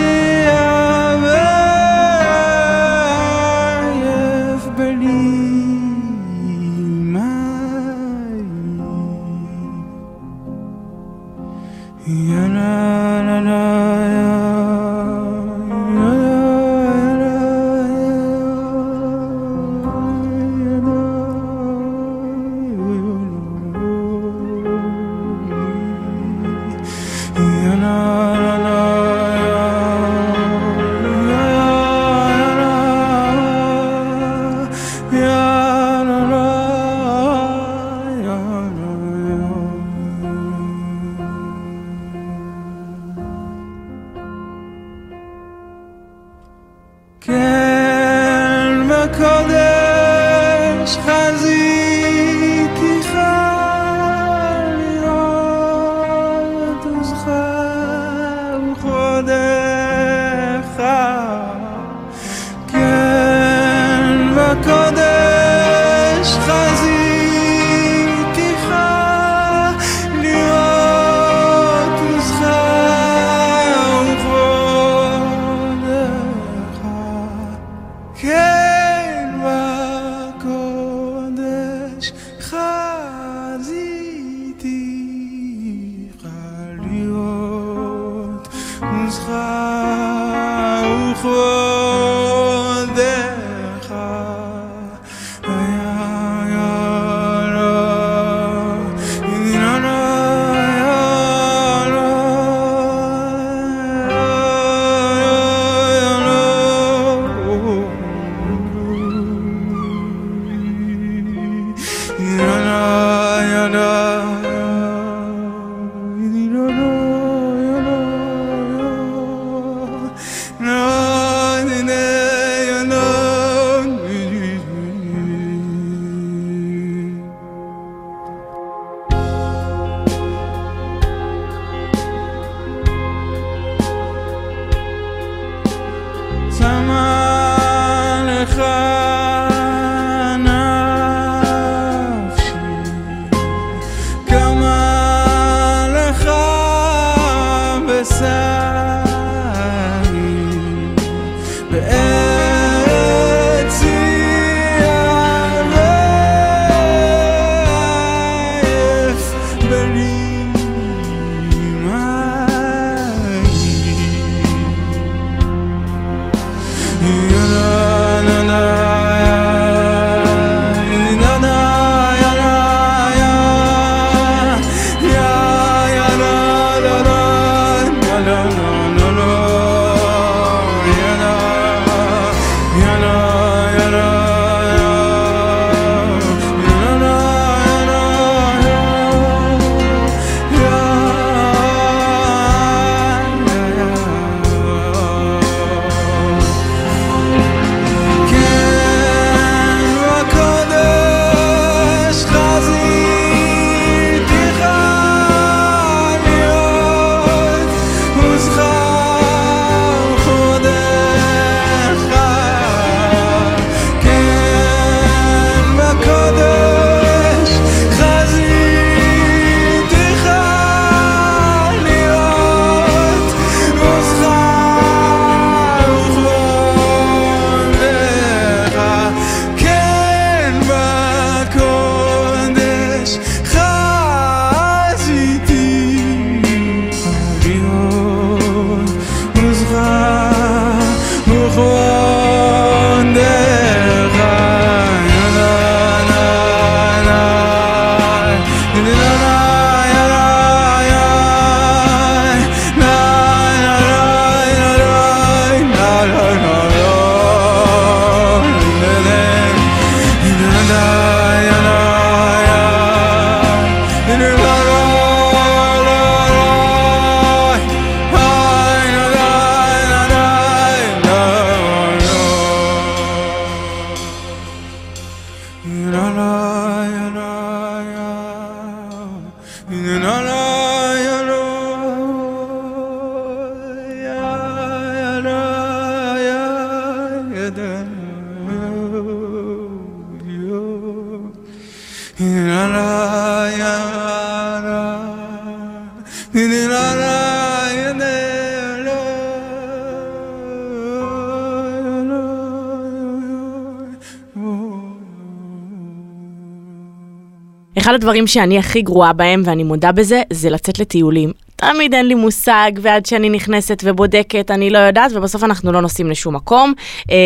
[307.84, 311.30] אחד הדברים שאני הכי גרועה בהם, ואני מודה בזה, זה לצאת לטיולים.
[311.56, 316.10] תמיד אין לי מושג, ועד שאני נכנסת ובודקת, אני לא יודעת, ובסוף אנחנו לא נוסעים
[316.10, 316.72] לשום מקום.
[317.10, 317.16] אה,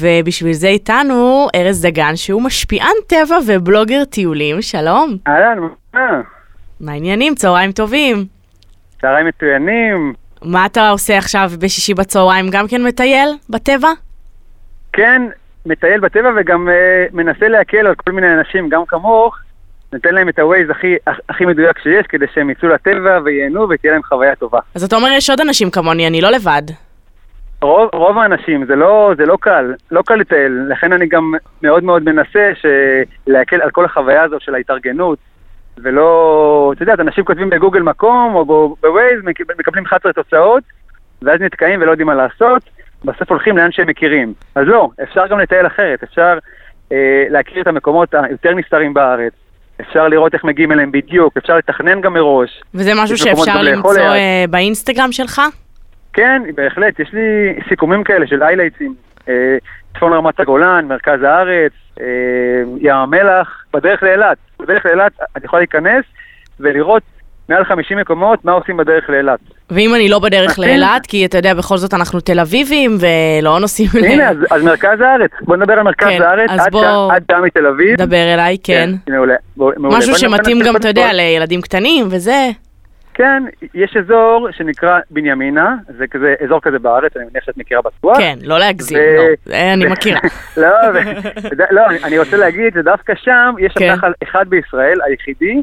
[0.00, 4.62] ובשביל זה איתנו ארז דגן, שהוא משפיען טבע ובלוגר טיולים.
[4.62, 5.16] שלום.
[5.28, 5.58] אהלן,
[5.94, 6.20] מה?
[6.80, 7.34] מה העניינים?
[7.34, 8.16] צהריים טובים.
[9.00, 10.12] צהריים מצוינים.
[10.42, 12.46] מה אתה עושה עכשיו בשישי בצהריים?
[12.50, 13.88] גם כן מטייל בטבע?
[14.92, 15.22] כן,
[15.66, 19.38] מטייל בטבע וגם אה, מנסה להקל על כל מיני אנשים, גם כמוך,
[19.94, 20.96] נותן להם את ה-Waze הכי,
[21.28, 24.58] הכי מדויק שיש, כדי שהם יצאו לטבע וייהנו ותהיה להם חוויה טובה.
[24.74, 26.62] אז אתה אומר יש עוד אנשים כמוני, אני לא לבד.
[27.62, 31.84] רוב, רוב האנשים, זה לא, זה לא קל, לא קל לטייל, לכן אני גם מאוד
[31.84, 32.66] מאוד מנסה ש-
[33.26, 35.18] להקל על כל החוויה הזו של ההתארגנות,
[35.78, 38.44] ולא, אתה יודע, אנשים כותבים בגוגל מקום או
[38.82, 40.62] בווייז, מק- מקבלים 11 תוצאות,
[41.22, 42.62] ואז נתקעים ולא יודעים מה לעשות,
[43.04, 44.32] בסוף הולכים לאן שהם מכירים.
[44.54, 46.38] אז לא, אפשר גם לטייל אחרת, אפשר
[46.92, 49.32] אה, להכיר את המקומות היותר נסתרים בארץ,
[49.80, 52.62] אפשר לראות איך מגיעים אליהם בדיוק, אפשר לתכנן גם מראש.
[52.74, 54.02] וזה משהו שאפשר למצוא ליד.
[54.02, 55.40] אה, באינסטגרם שלך?
[56.12, 58.94] כן, בהחלט, יש לי סיכומים כאלה של איילייטים,
[59.28, 59.56] אה,
[59.94, 62.06] צפון רמת הגולן, מרכז הארץ, אה,
[62.80, 64.38] ים המלח, בדרך לאילת.
[64.58, 66.04] בדרך לאילת את יכולה להיכנס
[66.60, 67.02] ולראות
[67.48, 69.40] מעל 50 מקומות מה עושים בדרך לאילת.
[69.70, 70.62] ואם אני לא בדרך כן.
[70.62, 73.88] לאילת, כי אתה יודע, בכל זאת אנחנו תל אביבים ולא נוסעים.
[74.04, 77.22] הנה, אז, אז מרכז הארץ, בוא נדבר על מרכז כן, הארץ, אז עד, בוא- עד
[77.30, 77.96] שעה מתל אביב.
[77.98, 78.90] דבר אליי, כן.
[79.08, 79.34] מעולה.
[79.56, 79.98] בוא- מעולה.
[79.98, 81.12] משהו שמתאים גם, אתה יודע.
[81.12, 82.48] לילדים קטנים וזה.
[83.14, 83.42] כן,
[83.74, 88.18] יש אזור שנקרא בנימינה, זה כזה, אזור כזה בארץ, אני מניח שאת מכירה בטוח.
[88.18, 90.20] כן, לא להגזים, ו- לא, זה אני מכירה.
[90.56, 91.00] לא, ו-
[91.70, 93.92] לא, אני- רוצה להגיד שדווקא שם יש כן.
[93.92, 95.62] נחל אחד בישראל, היחידי,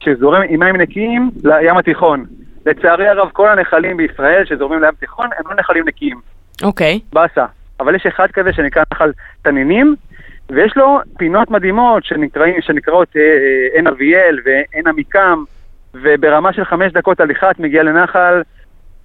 [0.00, 2.24] שזורם עם מים נקיים לים התיכון.
[2.66, 6.20] לצערי הרב, כל הנחלים בישראל שזורמים לים התיכון הם לא נחלים נקיים,
[6.62, 7.00] אוקיי.
[7.12, 7.44] באסה.
[7.80, 9.96] אבל יש אחד כזה שנקרא נחל תנינים,
[10.50, 15.44] ויש לו פינות מדהימות שנקראים, שנקראות אה, אה, עין אביאל ועין עמיקם,
[15.94, 18.42] וברמה של חמש דקות הליכה את מגיעה לנחל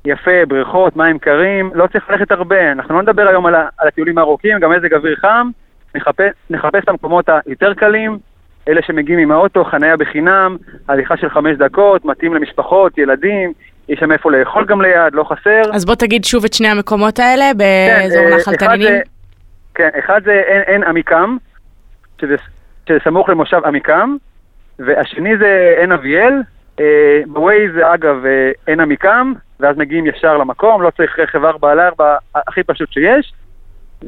[0.05, 2.71] יפה, בריכות, מים קרים, לא צריך ללכת הרבה.
[2.71, 5.49] אנחנו לא נדבר היום על, על הטיולים הארוכים, גם מזג אוויר חם,
[5.95, 8.17] נחפש, נחפש את המקומות היותר קלים,
[8.67, 10.57] אלה שמגיעים עם האוטו, חניה בחינם,
[10.87, 13.53] הליכה של חמש דקות, מתאים למשפחות, ילדים,
[13.89, 15.61] יש שם איפה לאכול גם ליד, לא חסר.
[15.73, 18.93] אז בוא תגיד שוב את שני המקומות האלה כן, באזור אה, נחל תנינים.
[19.75, 21.37] כן, אחד זה עין, עין עמיקם,
[22.21, 22.35] שזה,
[22.89, 24.15] שזה סמוך למושב עמיקם,
[24.79, 26.33] והשני זה עין אביאל.
[26.79, 26.85] אה,
[27.27, 31.79] בווייז זה אגב אה, עין עמיקם, ואז מגיעים ישר למקום, לא צריך רכב 4 על
[31.79, 33.33] 4, הכי פשוט שיש.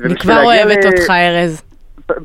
[0.06, 1.67] אני כבר אוהבת ל- אותך, ארז.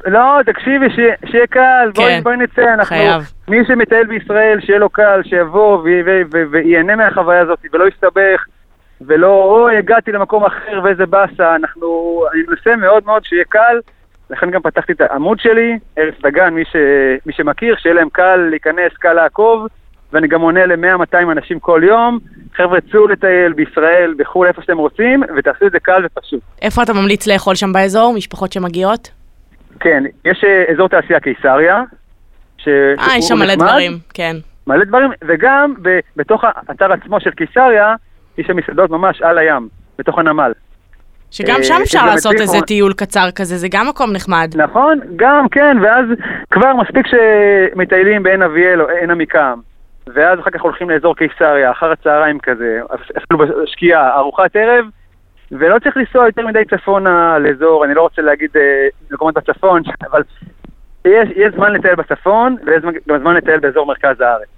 [0.07, 2.85] לא, תקשיבי, שיהיה- קל, בואי כן, בואי נצא, אנחנו...
[2.97, 3.33] חייב.
[3.49, 5.83] מי שמטייל בישראל, שיהיה לו קל, שיבוא
[6.51, 8.45] וייהנה מהחוויה הזאת, ולא יסתבך,
[9.01, 11.87] ולא, אוי, הגעתי למקום אחר ואיזה באסה, אנחנו...
[12.35, 13.81] אני מנסה מאוד מאוד שיהיה קל,
[14.31, 16.77] לכן גם פתחתי את העמוד שלי, ארץ דגן, מי, ש...
[17.27, 19.67] מי שמכיר, שיהיה להם קל להיכנס, קל לעקוב,
[20.13, 22.19] ואני גם עונה ל-100-200 אנשים כל יום.
[22.57, 26.41] חבר'ה, צאו לטייל בישראל, בחו"ל, איפה שאתם רוצים, ותעשו את זה קל ופשוט.
[26.63, 28.15] איפה אתה ממליץ לאכול שם באזור?
[28.17, 29.22] משפחות שמגיעות?
[29.81, 31.83] כן, יש אה, אזור תעשייה קיסריה.
[32.59, 32.69] ש...
[32.69, 34.37] אה, יש שם מלא דברים, כן.
[34.67, 35.99] מלא דברים, וגם ב...
[36.17, 37.95] בתוך האתר עצמו של קיסריה,
[38.39, 39.69] יש שם מסעדות ממש על הים,
[39.99, 40.53] בתוך הנמל.
[41.31, 42.61] שגם אה, שם אפשר לעשות איזה.
[42.61, 44.51] טיול קצר כזה, זה גם מקום נחמד.
[44.57, 46.05] נכון, גם, כן, ואז
[46.51, 49.61] כבר מספיק שמטיילים בעין אביאל או עין עמיקם,
[50.07, 54.85] ואז אחר כך הולכים לאזור קיסריה, אחר הצהריים כזה, אפילו בשקיעה, ארוחת ערב,
[55.53, 60.23] ולא צריך לנסוע יותר מדי צפונה לאזור, אני לא רוצה להגיד אה, מקומות בצפון, אבל
[61.05, 64.49] יש, יש זמן לטייל בצפון, ויש גם זמן לטייל באזור מרכז הארץ.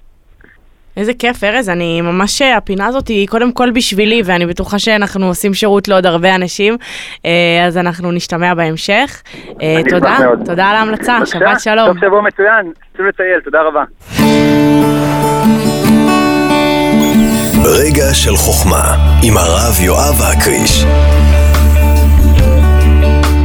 [0.97, 5.55] איזה כיף, ארז, אני ממש, הפינה הזאת היא קודם כל בשבילי, ואני בטוחה שאנחנו עושים
[5.55, 6.77] שירות לעוד הרבה אנשים,
[7.25, 9.23] אה, אז אנחנו נשתמע בהמשך.
[9.63, 10.17] אה, תודה.
[10.45, 11.87] תודה על ההמלצה, שבת שלום.
[11.87, 13.85] טוב שבוע מצוין, צאו לטייל, תודה רבה.
[17.67, 20.85] רגע של חוכמה, עם הרב יואב הקריש.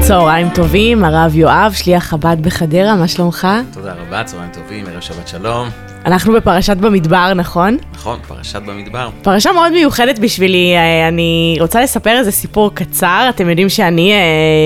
[0.07, 3.47] צהריים טובים, הרב יואב, שליח חב"ד בחדרה, מה שלומך?
[3.73, 5.88] תודה רבה, צהריים טובים, ערב שבת שלום.
[6.05, 7.77] אנחנו בפרשת במדבר, נכון?
[7.93, 9.09] נכון, פרשת במדבר.
[9.21, 13.25] פרשה מאוד מיוחדת בשבילי, אה, אני רוצה לספר איזה סיפור קצר.
[13.29, 14.17] אתם יודעים שאני אה,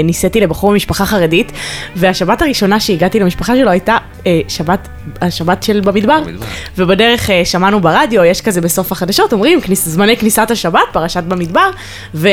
[0.03, 1.51] נישאתי לבחור ממשפחה חרדית,
[1.95, 4.87] והשבת הראשונה שהגעתי למשפחה שלו הייתה אה, שבת,
[5.21, 6.21] השבת של במדבר.
[6.21, 6.45] במדבר.
[6.77, 11.69] ובדרך אה, שמענו ברדיו, יש כזה בסוף החדשות, אומרים כניס, זמני כניסת השבת, פרשת במדבר,
[12.15, 12.29] ו...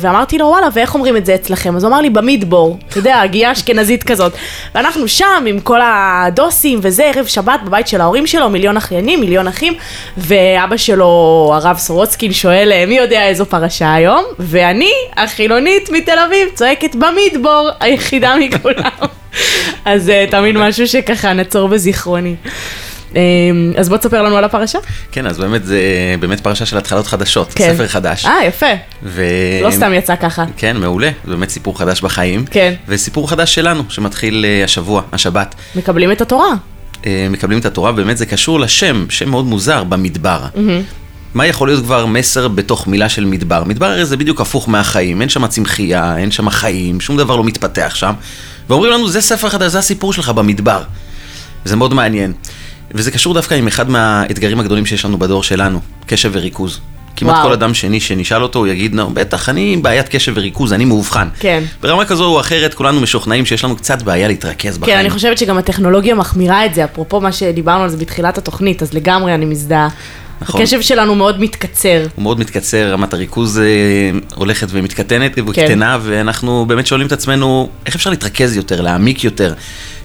[0.00, 1.76] ואמרתי לו, וואלה, ואיך אומרים את זה אצלכם?
[1.76, 4.32] אז הוא אמר לי, במדבור, אתה יודע, הגייה אשכנזית כזאת.
[4.74, 9.48] ואנחנו שם עם כל הדוסים וזה, ערב שבת בבית של ההורים שלו, מיליון אחיינים, מיליון
[9.48, 9.74] אחים,
[10.16, 11.06] ואבא שלו,
[11.54, 14.24] הרב סורוצקין, שואל, "אה, מי יודע איזו פרשה היום?
[14.38, 18.90] ואני, החילונית מתל אביב, צועקת במדבור, היחידה מכולם.
[19.84, 22.34] אז אה, תמיד משהו שככה נצור בזיכרוני.
[23.16, 23.20] אה,
[23.76, 24.78] אז בוא תספר לנו על הפרשה.
[25.12, 25.80] כן, אז באמת זה
[26.20, 27.72] באמת פרשה של התחלות חדשות, כן.
[27.74, 28.26] ספר חדש.
[28.26, 28.66] אה, יפה.
[29.02, 29.24] ו...
[29.62, 30.44] לא סתם יצא ככה.
[30.56, 32.44] כן, מעולה, זה באמת סיפור חדש בחיים.
[32.50, 32.74] כן.
[32.88, 35.54] וסיפור חדש שלנו, שמתחיל אה, השבוע, השבת.
[35.76, 36.48] מקבלים את התורה.
[37.06, 40.46] אה, מקבלים את התורה, באמת זה קשור לשם, שם מאוד מוזר, במדבר.
[40.54, 40.82] מהמם.
[41.34, 43.64] מה יכול להיות כבר מסר בתוך מילה של מדבר?
[43.64, 47.44] מדבר הרי זה בדיוק הפוך מהחיים, אין שם צמחייה, אין שם חיים, שום דבר לא
[47.44, 48.12] מתפתח שם.
[48.68, 50.82] ואומרים לנו, זה ספר חדש, זה הסיפור שלך במדבר.
[51.64, 52.32] זה מאוד מעניין.
[52.94, 56.80] וזה קשור דווקא עם אחד מהאתגרים הגדולים שיש לנו בדור שלנו, קשב וריכוז.
[57.16, 57.46] כמעט וואו.
[57.46, 60.84] כל אדם שני שנשאל אותו, הוא יגיד, נו, בטח, אני עם בעיית קשב וריכוז, אני
[60.84, 61.28] מאובחן.
[61.40, 61.62] כן.
[61.82, 64.96] ברמה כזו או אחרת, כולנו משוכנעים שיש לנו קצת בעיה להתרכז בחיים.
[64.96, 68.82] כן, אני חושבת שגם הטכנולוגיה מחמירה את זה, אפרופו מה שדיברנו על זה בתחילת התוכנית,
[68.82, 69.88] אז לגמרי אני מזדהה.
[70.42, 70.60] נכון.
[70.60, 72.06] הקשב שלנו מאוד מתקצר.
[72.14, 73.64] הוא מאוד מתקצר, רמת הריכוז אה,
[74.34, 79.54] הולכת ומתקטנת וקטנה, ואנחנו באמת שואלים את עצמנו, איך אפשר להתרכז יותר, להעמיק יותר,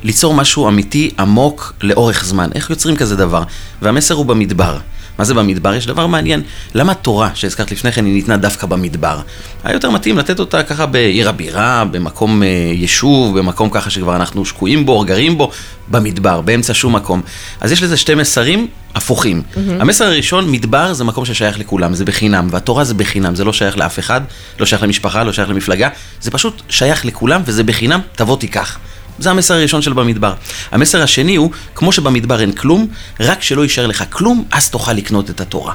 [0.03, 2.49] ליצור משהו אמיתי, עמוק, לאורך זמן?
[2.55, 3.43] איך יוצרים כזה דבר?
[3.81, 4.77] והמסר הוא במדבר.
[5.17, 5.73] מה זה במדבר?
[5.73, 6.41] יש דבר מעניין.
[6.75, 9.21] למה התורה, שהזכרת לפני כן, היא ניתנה דווקא במדבר?
[9.63, 14.45] היה יותר מתאים לתת אותה ככה בעיר הבירה, במקום אה, יישוב, במקום ככה שכבר אנחנו
[14.45, 15.51] שקועים בו, או גרים בו,
[15.87, 17.21] במדבר, באמצע שום מקום.
[17.61, 19.41] אז יש לזה שתי מסרים הפוכים.
[19.55, 19.81] מהמם.
[19.81, 23.77] המסר הראשון, מדבר זה מקום ששייך לכולם, זה בחינם, והתורה זה בחינם, זה לא שייך
[23.77, 24.21] לאף אחד,
[24.59, 25.89] לא שייך למשפחה, לא שייך למפלגה,
[26.21, 28.79] זה פשוט שייך לכולם וזה בחינם, תבוא תיקח.
[29.19, 30.33] זה המסר הראשון של במדבר.
[30.71, 32.87] המסר השני הוא, כמו שבמדבר אין כלום,
[33.19, 35.73] רק שלא יישאר לך כלום, אז תוכל לקנות את התורה.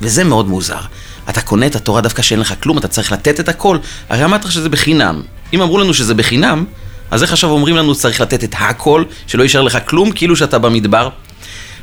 [0.00, 0.80] וזה מאוד מוזר.
[1.28, 3.78] אתה קונה את התורה דווקא שאין לך כלום, אתה צריך לתת את הכל.
[4.08, 5.22] הרי אמרת לך שזה בחינם.
[5.52, 6.64] אם אמרו לנו שזה בחינם,
[7.10, 10.58] אז איך עכשיו אומרים לנו שצריך לתת את הכל, שלא יישאר לך כלום, כאילו שאתה
[10.58, 11.08] במדבר?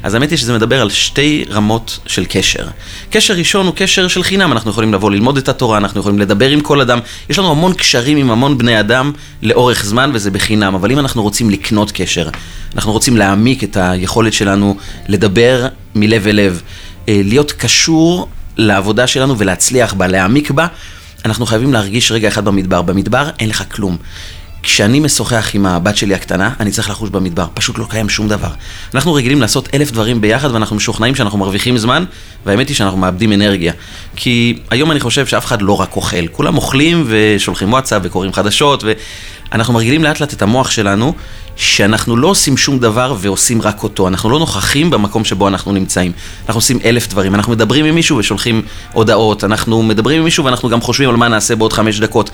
[0.04, 2.68] אז האמת היא שזה מדבר על שתי רמות של קשר.
[3.10, 6.50] קשר ראשון הוא קשר של חינם, אנחנו יכולים לבוא ללמוד את התורה, אנחנו יכולים לדבר
[6.50, 10.76] עם כל אדם, יש לנו המון קשרים עם המון בני אדם לאורך זמן וזה בחינם,
[10.76, 12.30] אבל אם אנחנו רוצים לקנות קשר,
[12.76, 14.78] אנחנו רוצים להעמיק את היכולת שלנו
[15.08, 16.62] לדבר מלב אל לב,
[17.10, 18.28] אה, להיות קשור
[18.58, 20.68] לעבודה שלנו ולהצליח בה, להעמיק בה,
[21.26, 22.82] אנחנו חייבים להרגיש רגע אחד במדבר.
[22.82, 23.98] במדבר אין לך כלום.
[24.64, 28.50] כשאני משוחח עם הבת שלי הקטנה, אני צריך לחוש במדבר, פשוט לא קיים שום דבר.
[28.96, 32.04] אנחנו רגילים לעשות אלף דברים ביחד ואנחנו משוכנעים שאנחנו מרוויחים זמן,
[32.46, 33.74] והאמת היא שאנחנו מאבדים אנרגיה.
[34.16, 38.84] כי היום אני חושב שאף אחד לא רק אוכל, כולם אוכלים ושולחים וואטסאפ וקוראים חדשות,
[39.52, 41.14] ואנחנו מרגילים לאט לאט את המוח שלנו,
[41.58, 46.12] שאנחנו לא עושים שום דבר ועושים רק אותו, אנחנו לא נוכחים במקום שבו אנחנו נמצאים.
[46.46, 48.62] אנחנו עושים אלף דברים, אנחנו מדברים עם מישהו ושולחים
[48.94, 52.30] הודעות, אנחנו מדברים עם מישהו ואנחנו גם חושבים על מה נעשה בעוד חמש דקות.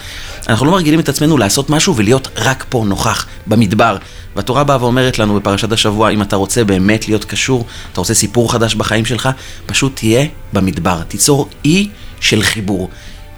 [0.49, 3.97] אנחנו לא מרגילים את עצמנו לעשות משהו ולהיות רק פה נוכח, במדבר.
[4.35, 8.51] והתורה באה ואומרת לנו בפרשת השבוע, אם אתה רוצה באמת להיות קשור, אתה רוצה סיפור
[8.51, 9.29] חדש בחיים שלך,
[9.65, 12.89] פשוט תהיה במדבר, תיצור אי של חיבור.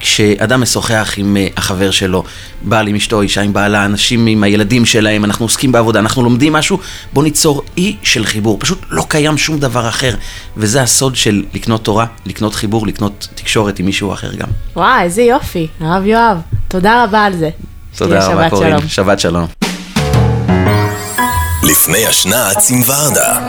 [0.05, 2.23] כשאדם משוחח עם אה, החבר שלו,
[2.61, 6.53] בעל עם אשתו, אישה עם בעלה, אנשים עם הילדים שלהם, אנחנו עוסקים בעבודה, אנחנו לומדים
[6.53, 6.79] משהו,
[7.13, 8.59] בוא ניצור אי של חיבור.
[8.59, 10.15] פשוט לא קיים שום דבר אחר.
[10.57, 14.47] וזה הסוד של לקנות תורה, לקנות חיבור, לקנות תקשורת עם מישהו אחר גם.
[14.75, 16.37] וואי, איזה יופי, הרב יואב.
[16.67, 17.49] תודה רבה על זה.
[17.97, 18.69] תודה רבה, קורין.
[18.69, 18.87] שלום.
[18.87, 19.45] שבת שלום.
[21.63, 23.39] לפני השנץ עם ורדה.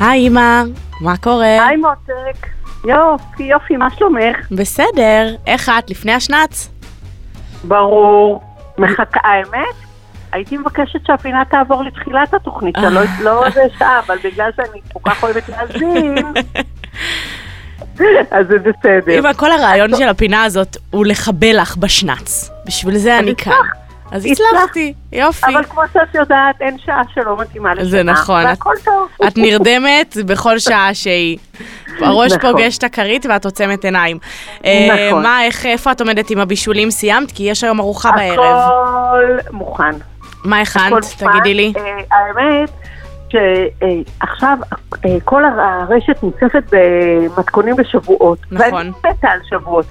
[0.00, 0.62] היי אמא,
[1.00, 1.66] מה קורה?
[1.68, 2.59] היי מותק.
[2.84, 4.36] יופי, יופי, מה שלומך?
[4.52, 6.70] בסדר, איך את לפני השנץ?
[7.64, 8.42] ברור.
[8.78, 9.74] מחכה, האמת?
[10.32, 12.82] הייתי מבקשת שהפינה תעבור לתחילת התוכנית, אה.
[12.82, 16.14] שלא לא איזה שעה, אבל בגלל שאני כל כך אוהבת להאזין,
[18.30, 19.18] אז זה בסדר.
[19.18, 22.50] אמא, כל הרעיון של הפינה הזאת הוא לחבל לך בשנץ.
[22.66, 23.52] בשביל זה אני כאן.
[24.10, 25.46] אז הצלחתי, יופי.
[25.46, 27.88] אבל כמו שאת יודעת, אין שעה שלא מתאימה לשנה.
[27.90, 28.44] זה נכון.
[28.44, 29.08] והכל טוב.
[29.28, 31.38] את נרדמת בכל שעה שהיא.
[32.00, 32.52] הראש נכון.
[32.52, 34.18] פוגש את הכרית ואת עוצמת עיניים.
[34.64, 35.22] אה, נכון.
[35.22, 36.90] מה, איך, איפה את עומדת עם הבישולים?
[36.90, 37.32] סיימת?
[37.32, 38.38] כי יש היום ארוחה בערב.
[38.38, 39.90] הכל מוכן.
[40.44, 41.04] מה הכנת?
[41.18, 41.72] תגידי לי.
[41.76, 42.70] אה, האמת
[43.30, 44.58] שעכשיו
[45.06, 48.38] אה, כל הרשת מוצפת במתכונים בשבועות.
[48.50, 48.72] נכון.
[48.74, 49.86] ואני מתה על שבועות.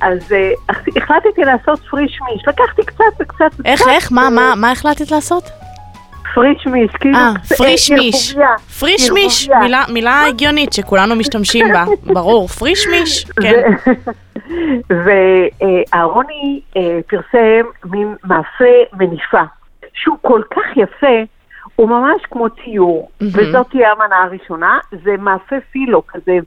[0.00, 0.50] אז אה,
[0.96, 2.42] החלטתי לעשות פריש מיש.
[2.48, 3.66] לקחתי קצת וקצת וקצת.
[3.66, 4.12] איך, איך?
[4.12, 5.44] מה, מה, מה החלטת לעשות?
[6.34, 7.18] פריש מיש, כאילו...
[7.18, 8.36] אה, פריש אה, מיש.
[8.80, 9.48] פריש מיש.
[9.60, 11.84] מילה- מילה הגיונית שכולנו משתמשים בה.
[12.02, 13.62] ברור, פריש מיש, כן.
[14.88, 19.40] ואהרוני אה, פרסם מין מאפה מניפה,
[19.94, 21.16] שהוא כל כך יפה,
[21.76, 23.32] הוא ממש כמו ציור, מהמם.
[23.34, 26.38] וזאת תהיה המנה הראשונה, זה מאפה פילו כזה,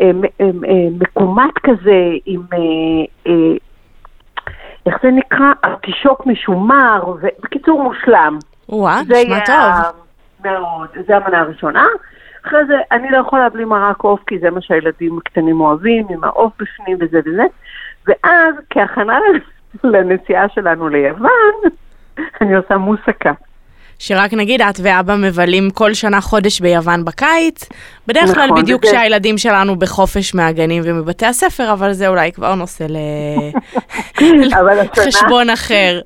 [0.00, 2.42] אה, אה, אה, מקומט כזה, עם,
[4.86, 5.52] איך זה נקרא?
[5.64, 8.38] ארטישוק משומר, ובקיצור מושלם.
[8.68, 10.00] וואה, זה נשמע טוב.
[10.44, 11.86] מאוד, זה המנה הראשונה.
[12.46, 16.24] אחרי זה, אני לא יכולה בלי מרק עוף, כי זה מה שהילדים הקטנים אוהבים, עם
[16.24, 17.44] העוף בפנים וזה וזה.
[18.06, 19.18] ואז, כהכנה
[19.84, 21.30] לנסיעה שלנו ליוון,
[22.40, 23.32] אני עושה מוסקה.
[24.02, 27.68] שרק נגיד, את ואבא מבלים כל שנה חודש ביוון בקיץ,
[28.06, 32.54] בדרך כלל נכון, בדיוק וזה- כשהילדים שלנו בחופש מהגנים ומבתי הספר, אבל זה אולי כבר
[32.54, 32.96] נושא ל...
[34.60, 36.00] אבל השנה- אחר.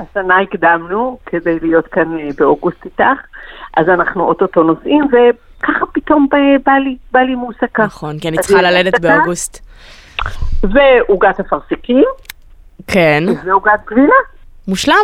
[0.00, 3.20] השנה הקדמנו כדי להיות כאן אה, באוגוסט איתך,
[3.76, 6.26] אז אנחנו אוטוטו נוסעים, וככה פתאום
[6.64, 7.84] בא לי, בא לי מוסקה.
[7.84, 9.58] נכון, כי אני צריכה ללדת באוגוסט.
[10.62, 12.04] ועוגת אפרסקים,
[12.86, 13.24] כן.
[13.44, 14.14] ועוגת גבינה.
[14.68, 14.94] מושלם.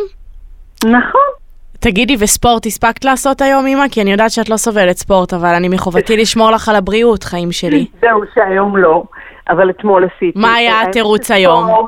[0.85, 1.46] נכון.
[1.91, 3.89] תגידי, וספורט הספקת לעשות היום, אמא?
[3.91, 7.53] כי אני יודעת שאת לא סובלת ספורט, אבל אני מחובתי לשמור לך על הבריאות, חיים
[7.53, 7.87] שלי.
[8.01, 9.03] זהו, שהיום לא,
[9.49, 10.39] אבל אתמול עשיתי.
[10.39, 11.87] מה היה התירוץ היום?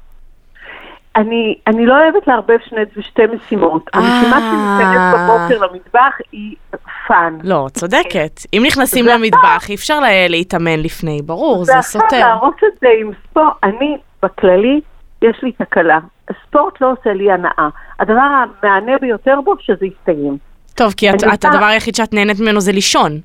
[1.16, 3.90] אני, אני לא אוהבת לערבב שני, שתי משימות.
[3.94, 4.40] המשימה אה.
[4.40, 6.54] שלי להיכנס בבוקר למטבח היא
[7.08, 7.38] Fun.
[7.42, 8.40] לא, צודקת.
[8.54, 12.18] אם נכנסים זה למטבח, אי אפשר לה- להתאמן לפני, ברור, זה סותר.
[12.18, 13.52] להרוס את זה עם ספורט.
[13.64, 14.80] אני, בכללי,
[15.22, 15.98] יש לי תקלה.
[16.28, 17.68] הספורט לא עושה לי הנאה.
[18.00, 20.36] הדבר המהנה ביותר בו, שזה יסתיים.
[20.74, 23.20] טוב, כי את- את- הדבר היחיד שאת נהנית ממנו זה לישון.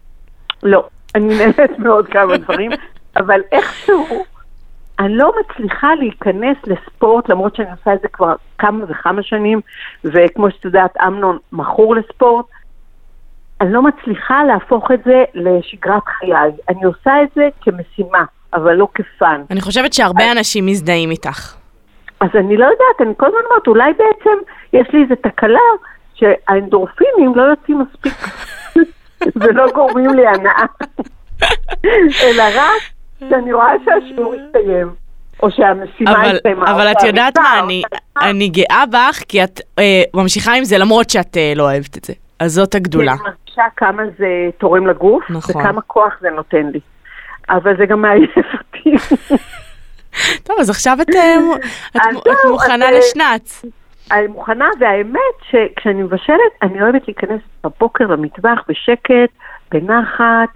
[0.64, 0.84] לא,
[1.16, 2.72] אני נהנית מעוד כמה דברים,
[3.18, 4.26] אבל איכשהו,
[5.00, 9.62] אני לא מצליחה להיכנס לספורט, למרות שאני עושה את זה כבר כמה וכמה שנים,
[10.04, 12.46] וכמו שאת יודעת, אמנון מכור לספורט,
[13.62, 16.32] אני לא מצליחה להפוך את זה לשגרת חיי.
[16.70, 18.24] אני עושה את זה כמשימה,
[18.54, 19.42] אבל לא כפאן.
[19.52, 21.56] אני חושבת שהרבה אנשים מזדהים איתך.
[22.24, 24.38] אז אני לא יודעת, אני כל הזמן אומרת, אולי בעצם
[24.74, 25.60] יש לי איזו תקלה
[26.14, 28.14] שהאנדורפינים לא יוצאים מספיק
[29.42, 30.66] ולא גורמים לי הנאה,
[32.24, 32.82] אלא רק
[33.20, 34.90] שאני רואה שהשיעור הסתיים,
[35.44, 36.72] או שהמשימה אבל, הסתיימה.
[36.72, 37.82] אבל את יודעת מה, אני,
[38.22, 42.04] אני גאה בך, כי את אה, ממשיכה עם זה למרות שאת אה, לא אוהבת את
[42.06, 42.14] זה.
[42.40, 43.18] אז זאת הגדולה.
[43.18, 45.62] כי אני מרגישה כמה זה תורם לגוף, נכון.
[45.62, 46.80] וכמה כוח זה נותן לי.
[47.50, 48.96] אבל זה גם מעייף אותי.
[50.44, 51.36] טוב, אז עכשיו את, אה,
[51.96, 53.66] את, את מוכנה אה, לשנץ.
[54.12, 59.30] אני מוכנה, והאמת שכשאני מבשלת, אני אוהבת להיכנס בבוקר למטבח בשקט,
[59.72, 60.50] בנחת,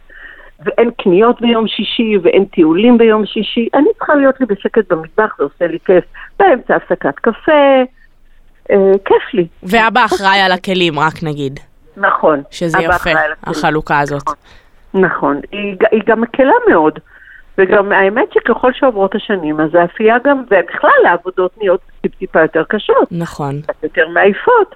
[0.65, 3.67] ואין קניות ביום שישי, ואין טיולים ביום שישי.
[3.73, 6.03] אני צריכה להיות לי בשקט במטבח, זה עושה לי כיף.
[6.39, 7.51] באמצע הפסקת קפה,
[8.71, 9.47] אה, כיף לי.
[9.63, 11.59] ואבא אחראי על הכלים, רק נגיד.
[11.97, 12.41] נכון.
[12.51, 13.09] שזה יפה.
[13.43, 14.23] החלוקה הזאת.
[14.93, 15.41] נכון.
[15.51, 16.99] היא, ג- היא גם מקלה מאוד.
[17.57, 23.07] וגם האמת שככל שעוברות השנים, אז האפייה גם, ובכלל העבודות נהיות טיפ-טיפה יותר קשות.
[23.11, 23.61] נכון.
[23.83, 24.75] יותר מעייפות.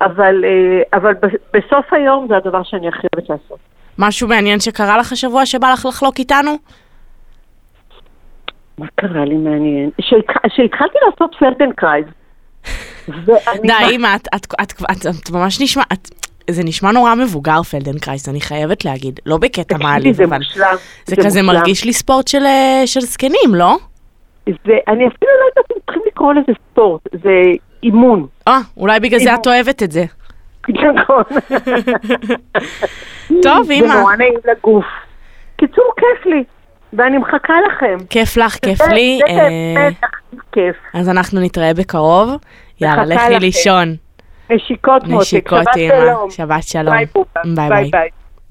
[0.00, 1.12] אבל, אה, אבל
[1.54, 3.58] בסוף היום זה הדבר שאני הכי אוהבת לעשות.
[3.98, 6.50] משהו מעניין שקרה לך השבוע שבא לך לחלוק איתנו?
[8.78, 9.90] מה קרה לי מעניין?
[10.00, 12.04] שהתח- שהתחלתי לעשות פלדנקרייז.
[13.08, 16.08] ואני- די, אמא, את, את, את, את, את ממש נשמע, את,
[16.50, 19.20] זה נשמע נורא מבוגר פלדנקרייז, אני חייבת להגיד.
[19.26, 20.74] לא בקטע מעליב, זה אבל מושלם,
[21.06, 21.46] זה זה כזה מושלם.
[21.58, 23.76] מרגיש לי ספורט של, אה, של זקנים, לא?
[24.46, 24.52] זה,
[24.88, 27.30] אני אפילו לא יודעת אם צריכים לקרוא לזה ספורט, זה
[27.82, 28.26] אימון.
[28.48, 30.04] אה, אולי בגלל זה את אוהבת את זה.
[30.68, 31.22] נכון.
[33.42, 33.94] טוב, זה אמא.
[34.00, 34.84] נורא נעים לגוף.
[35.56, 36.44] קיצור, כיף לי,
[36.92, 37.96] ואני מחכה לכם.
[38.10, 39.18] כיף לך, כיף זה- לי.
[39.28, 39.38] זה אה,
[39.74, 39.94] באמת
[40.52, 40.76] כיף.
[40.94, 42.30] אז אנחנו נתראה בקרוב.
[42.80, 43.38] יאללה, לכי.
[43.40, 43.94] לישון.
[44.50, 45.74] נשיקות מותק, נשיקות, שבת.
[45.74, 46.30] שלום.
[46.30, 46.94] שבת שלום.
[46.96, 47.06] ביי.
[47.44, 48.08] ביי ביי ביי.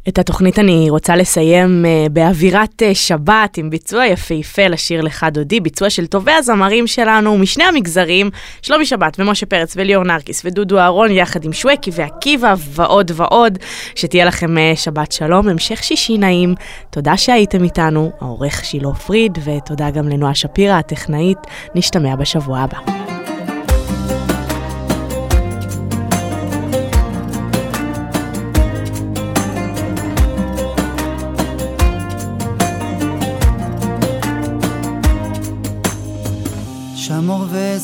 [0.08, 5.60] את התוכנית אני רוצה לסיים אה, באווירת אה, שבת עם ביצוע יפהפה לשיר לכה דודי,
[5.60, 8.30] ביצוע של טובי הזמרים שלנו משני המגזרים,
[8.62, 13.58] שלומי שבת ומשה פרץ וליאור נרקיס ודודו אהרון יחד עם שווקי ועקיבא ועוד ועוד.
[13.96, 16.56] שתהיה לכם uh, שבת שלום, המשך שישי נעים.
[16.90, 21.40] תודה שהייתם איתנו, העורך שילה פריד, ותודה גם לנועה שפירא הטכנאית.
[21.76, 22.78] נשתמע בשבוע הבא.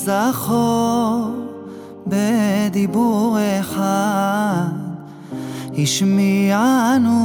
[0.06, 1.30] וזכור
[2.08, 4.68] בדיבור אחד
[5.78, 7.18] השמיענו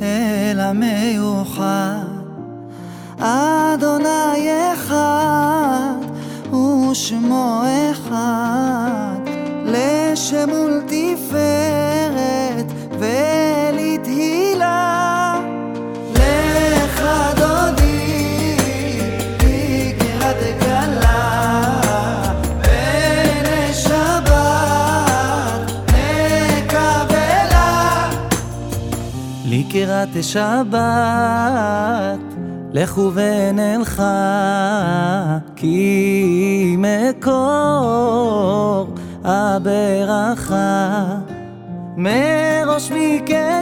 [0.00, 2.04] אל המיוחד.
[3.18, 5.94] אדוני אחד
[6.52, 9.16] ושמו אחד
[9.64, 11.40] לשם ולתפארת
[12.98, 14.60] ולתהילה.
[16.14, 17.02] לך
[29.70, 30.70] יקירת שבת,
[32.72, 34.02] לכו ועננך,
[35.56, 37.34] כי מקור
[39.24, 41.04] הברכה
[41.96, 43.60] מראש מקדם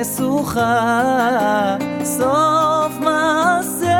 [0.00, 0.96] נסוכה,
[2.04, 3.98] סוף מעשה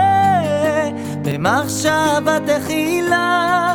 [1.24, 3.74] במחשבה תחילה.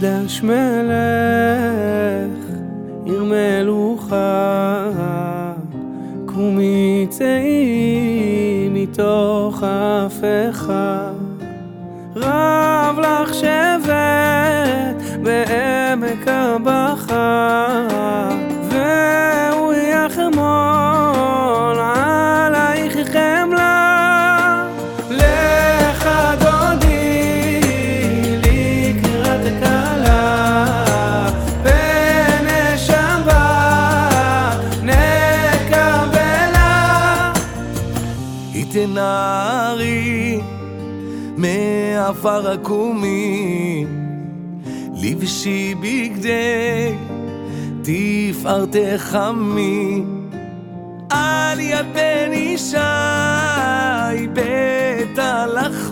[0.00, 0.90] מקדש מלך,
[3.04, 4.90] עיר מלוכה,
[6.26, 9.62] קומי צאי מתוך
[10.06, 10.72] אפך.
[42.20, 43.86] עפר עקומי,
[45.02, 46.92] לבשי בגדי
[47.82, 50.02] תפארתך עמי.
[51.10, 52.32] על יד בן
[54.32, 55.89] בית הלכה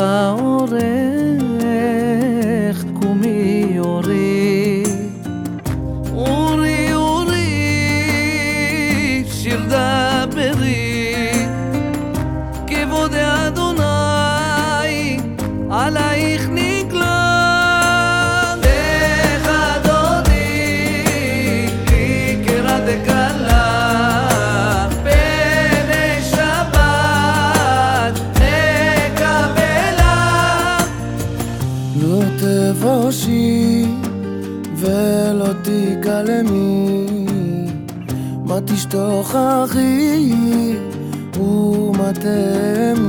[0.00, 1.09] paure
[38.90, 40.32] תוכחי
[41.40, 43.00] ומטמי.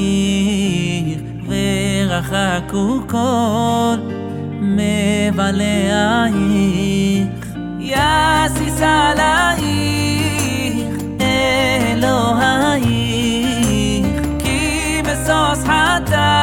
[1.49, 3.97] ורחקו כל
[4.61, 6.07] מבלעייך
[7.81, 9.67] יסיס עלייך
[11.91, 12.87] אלוהייך
[14.39, 16.36] כי בסוס חטא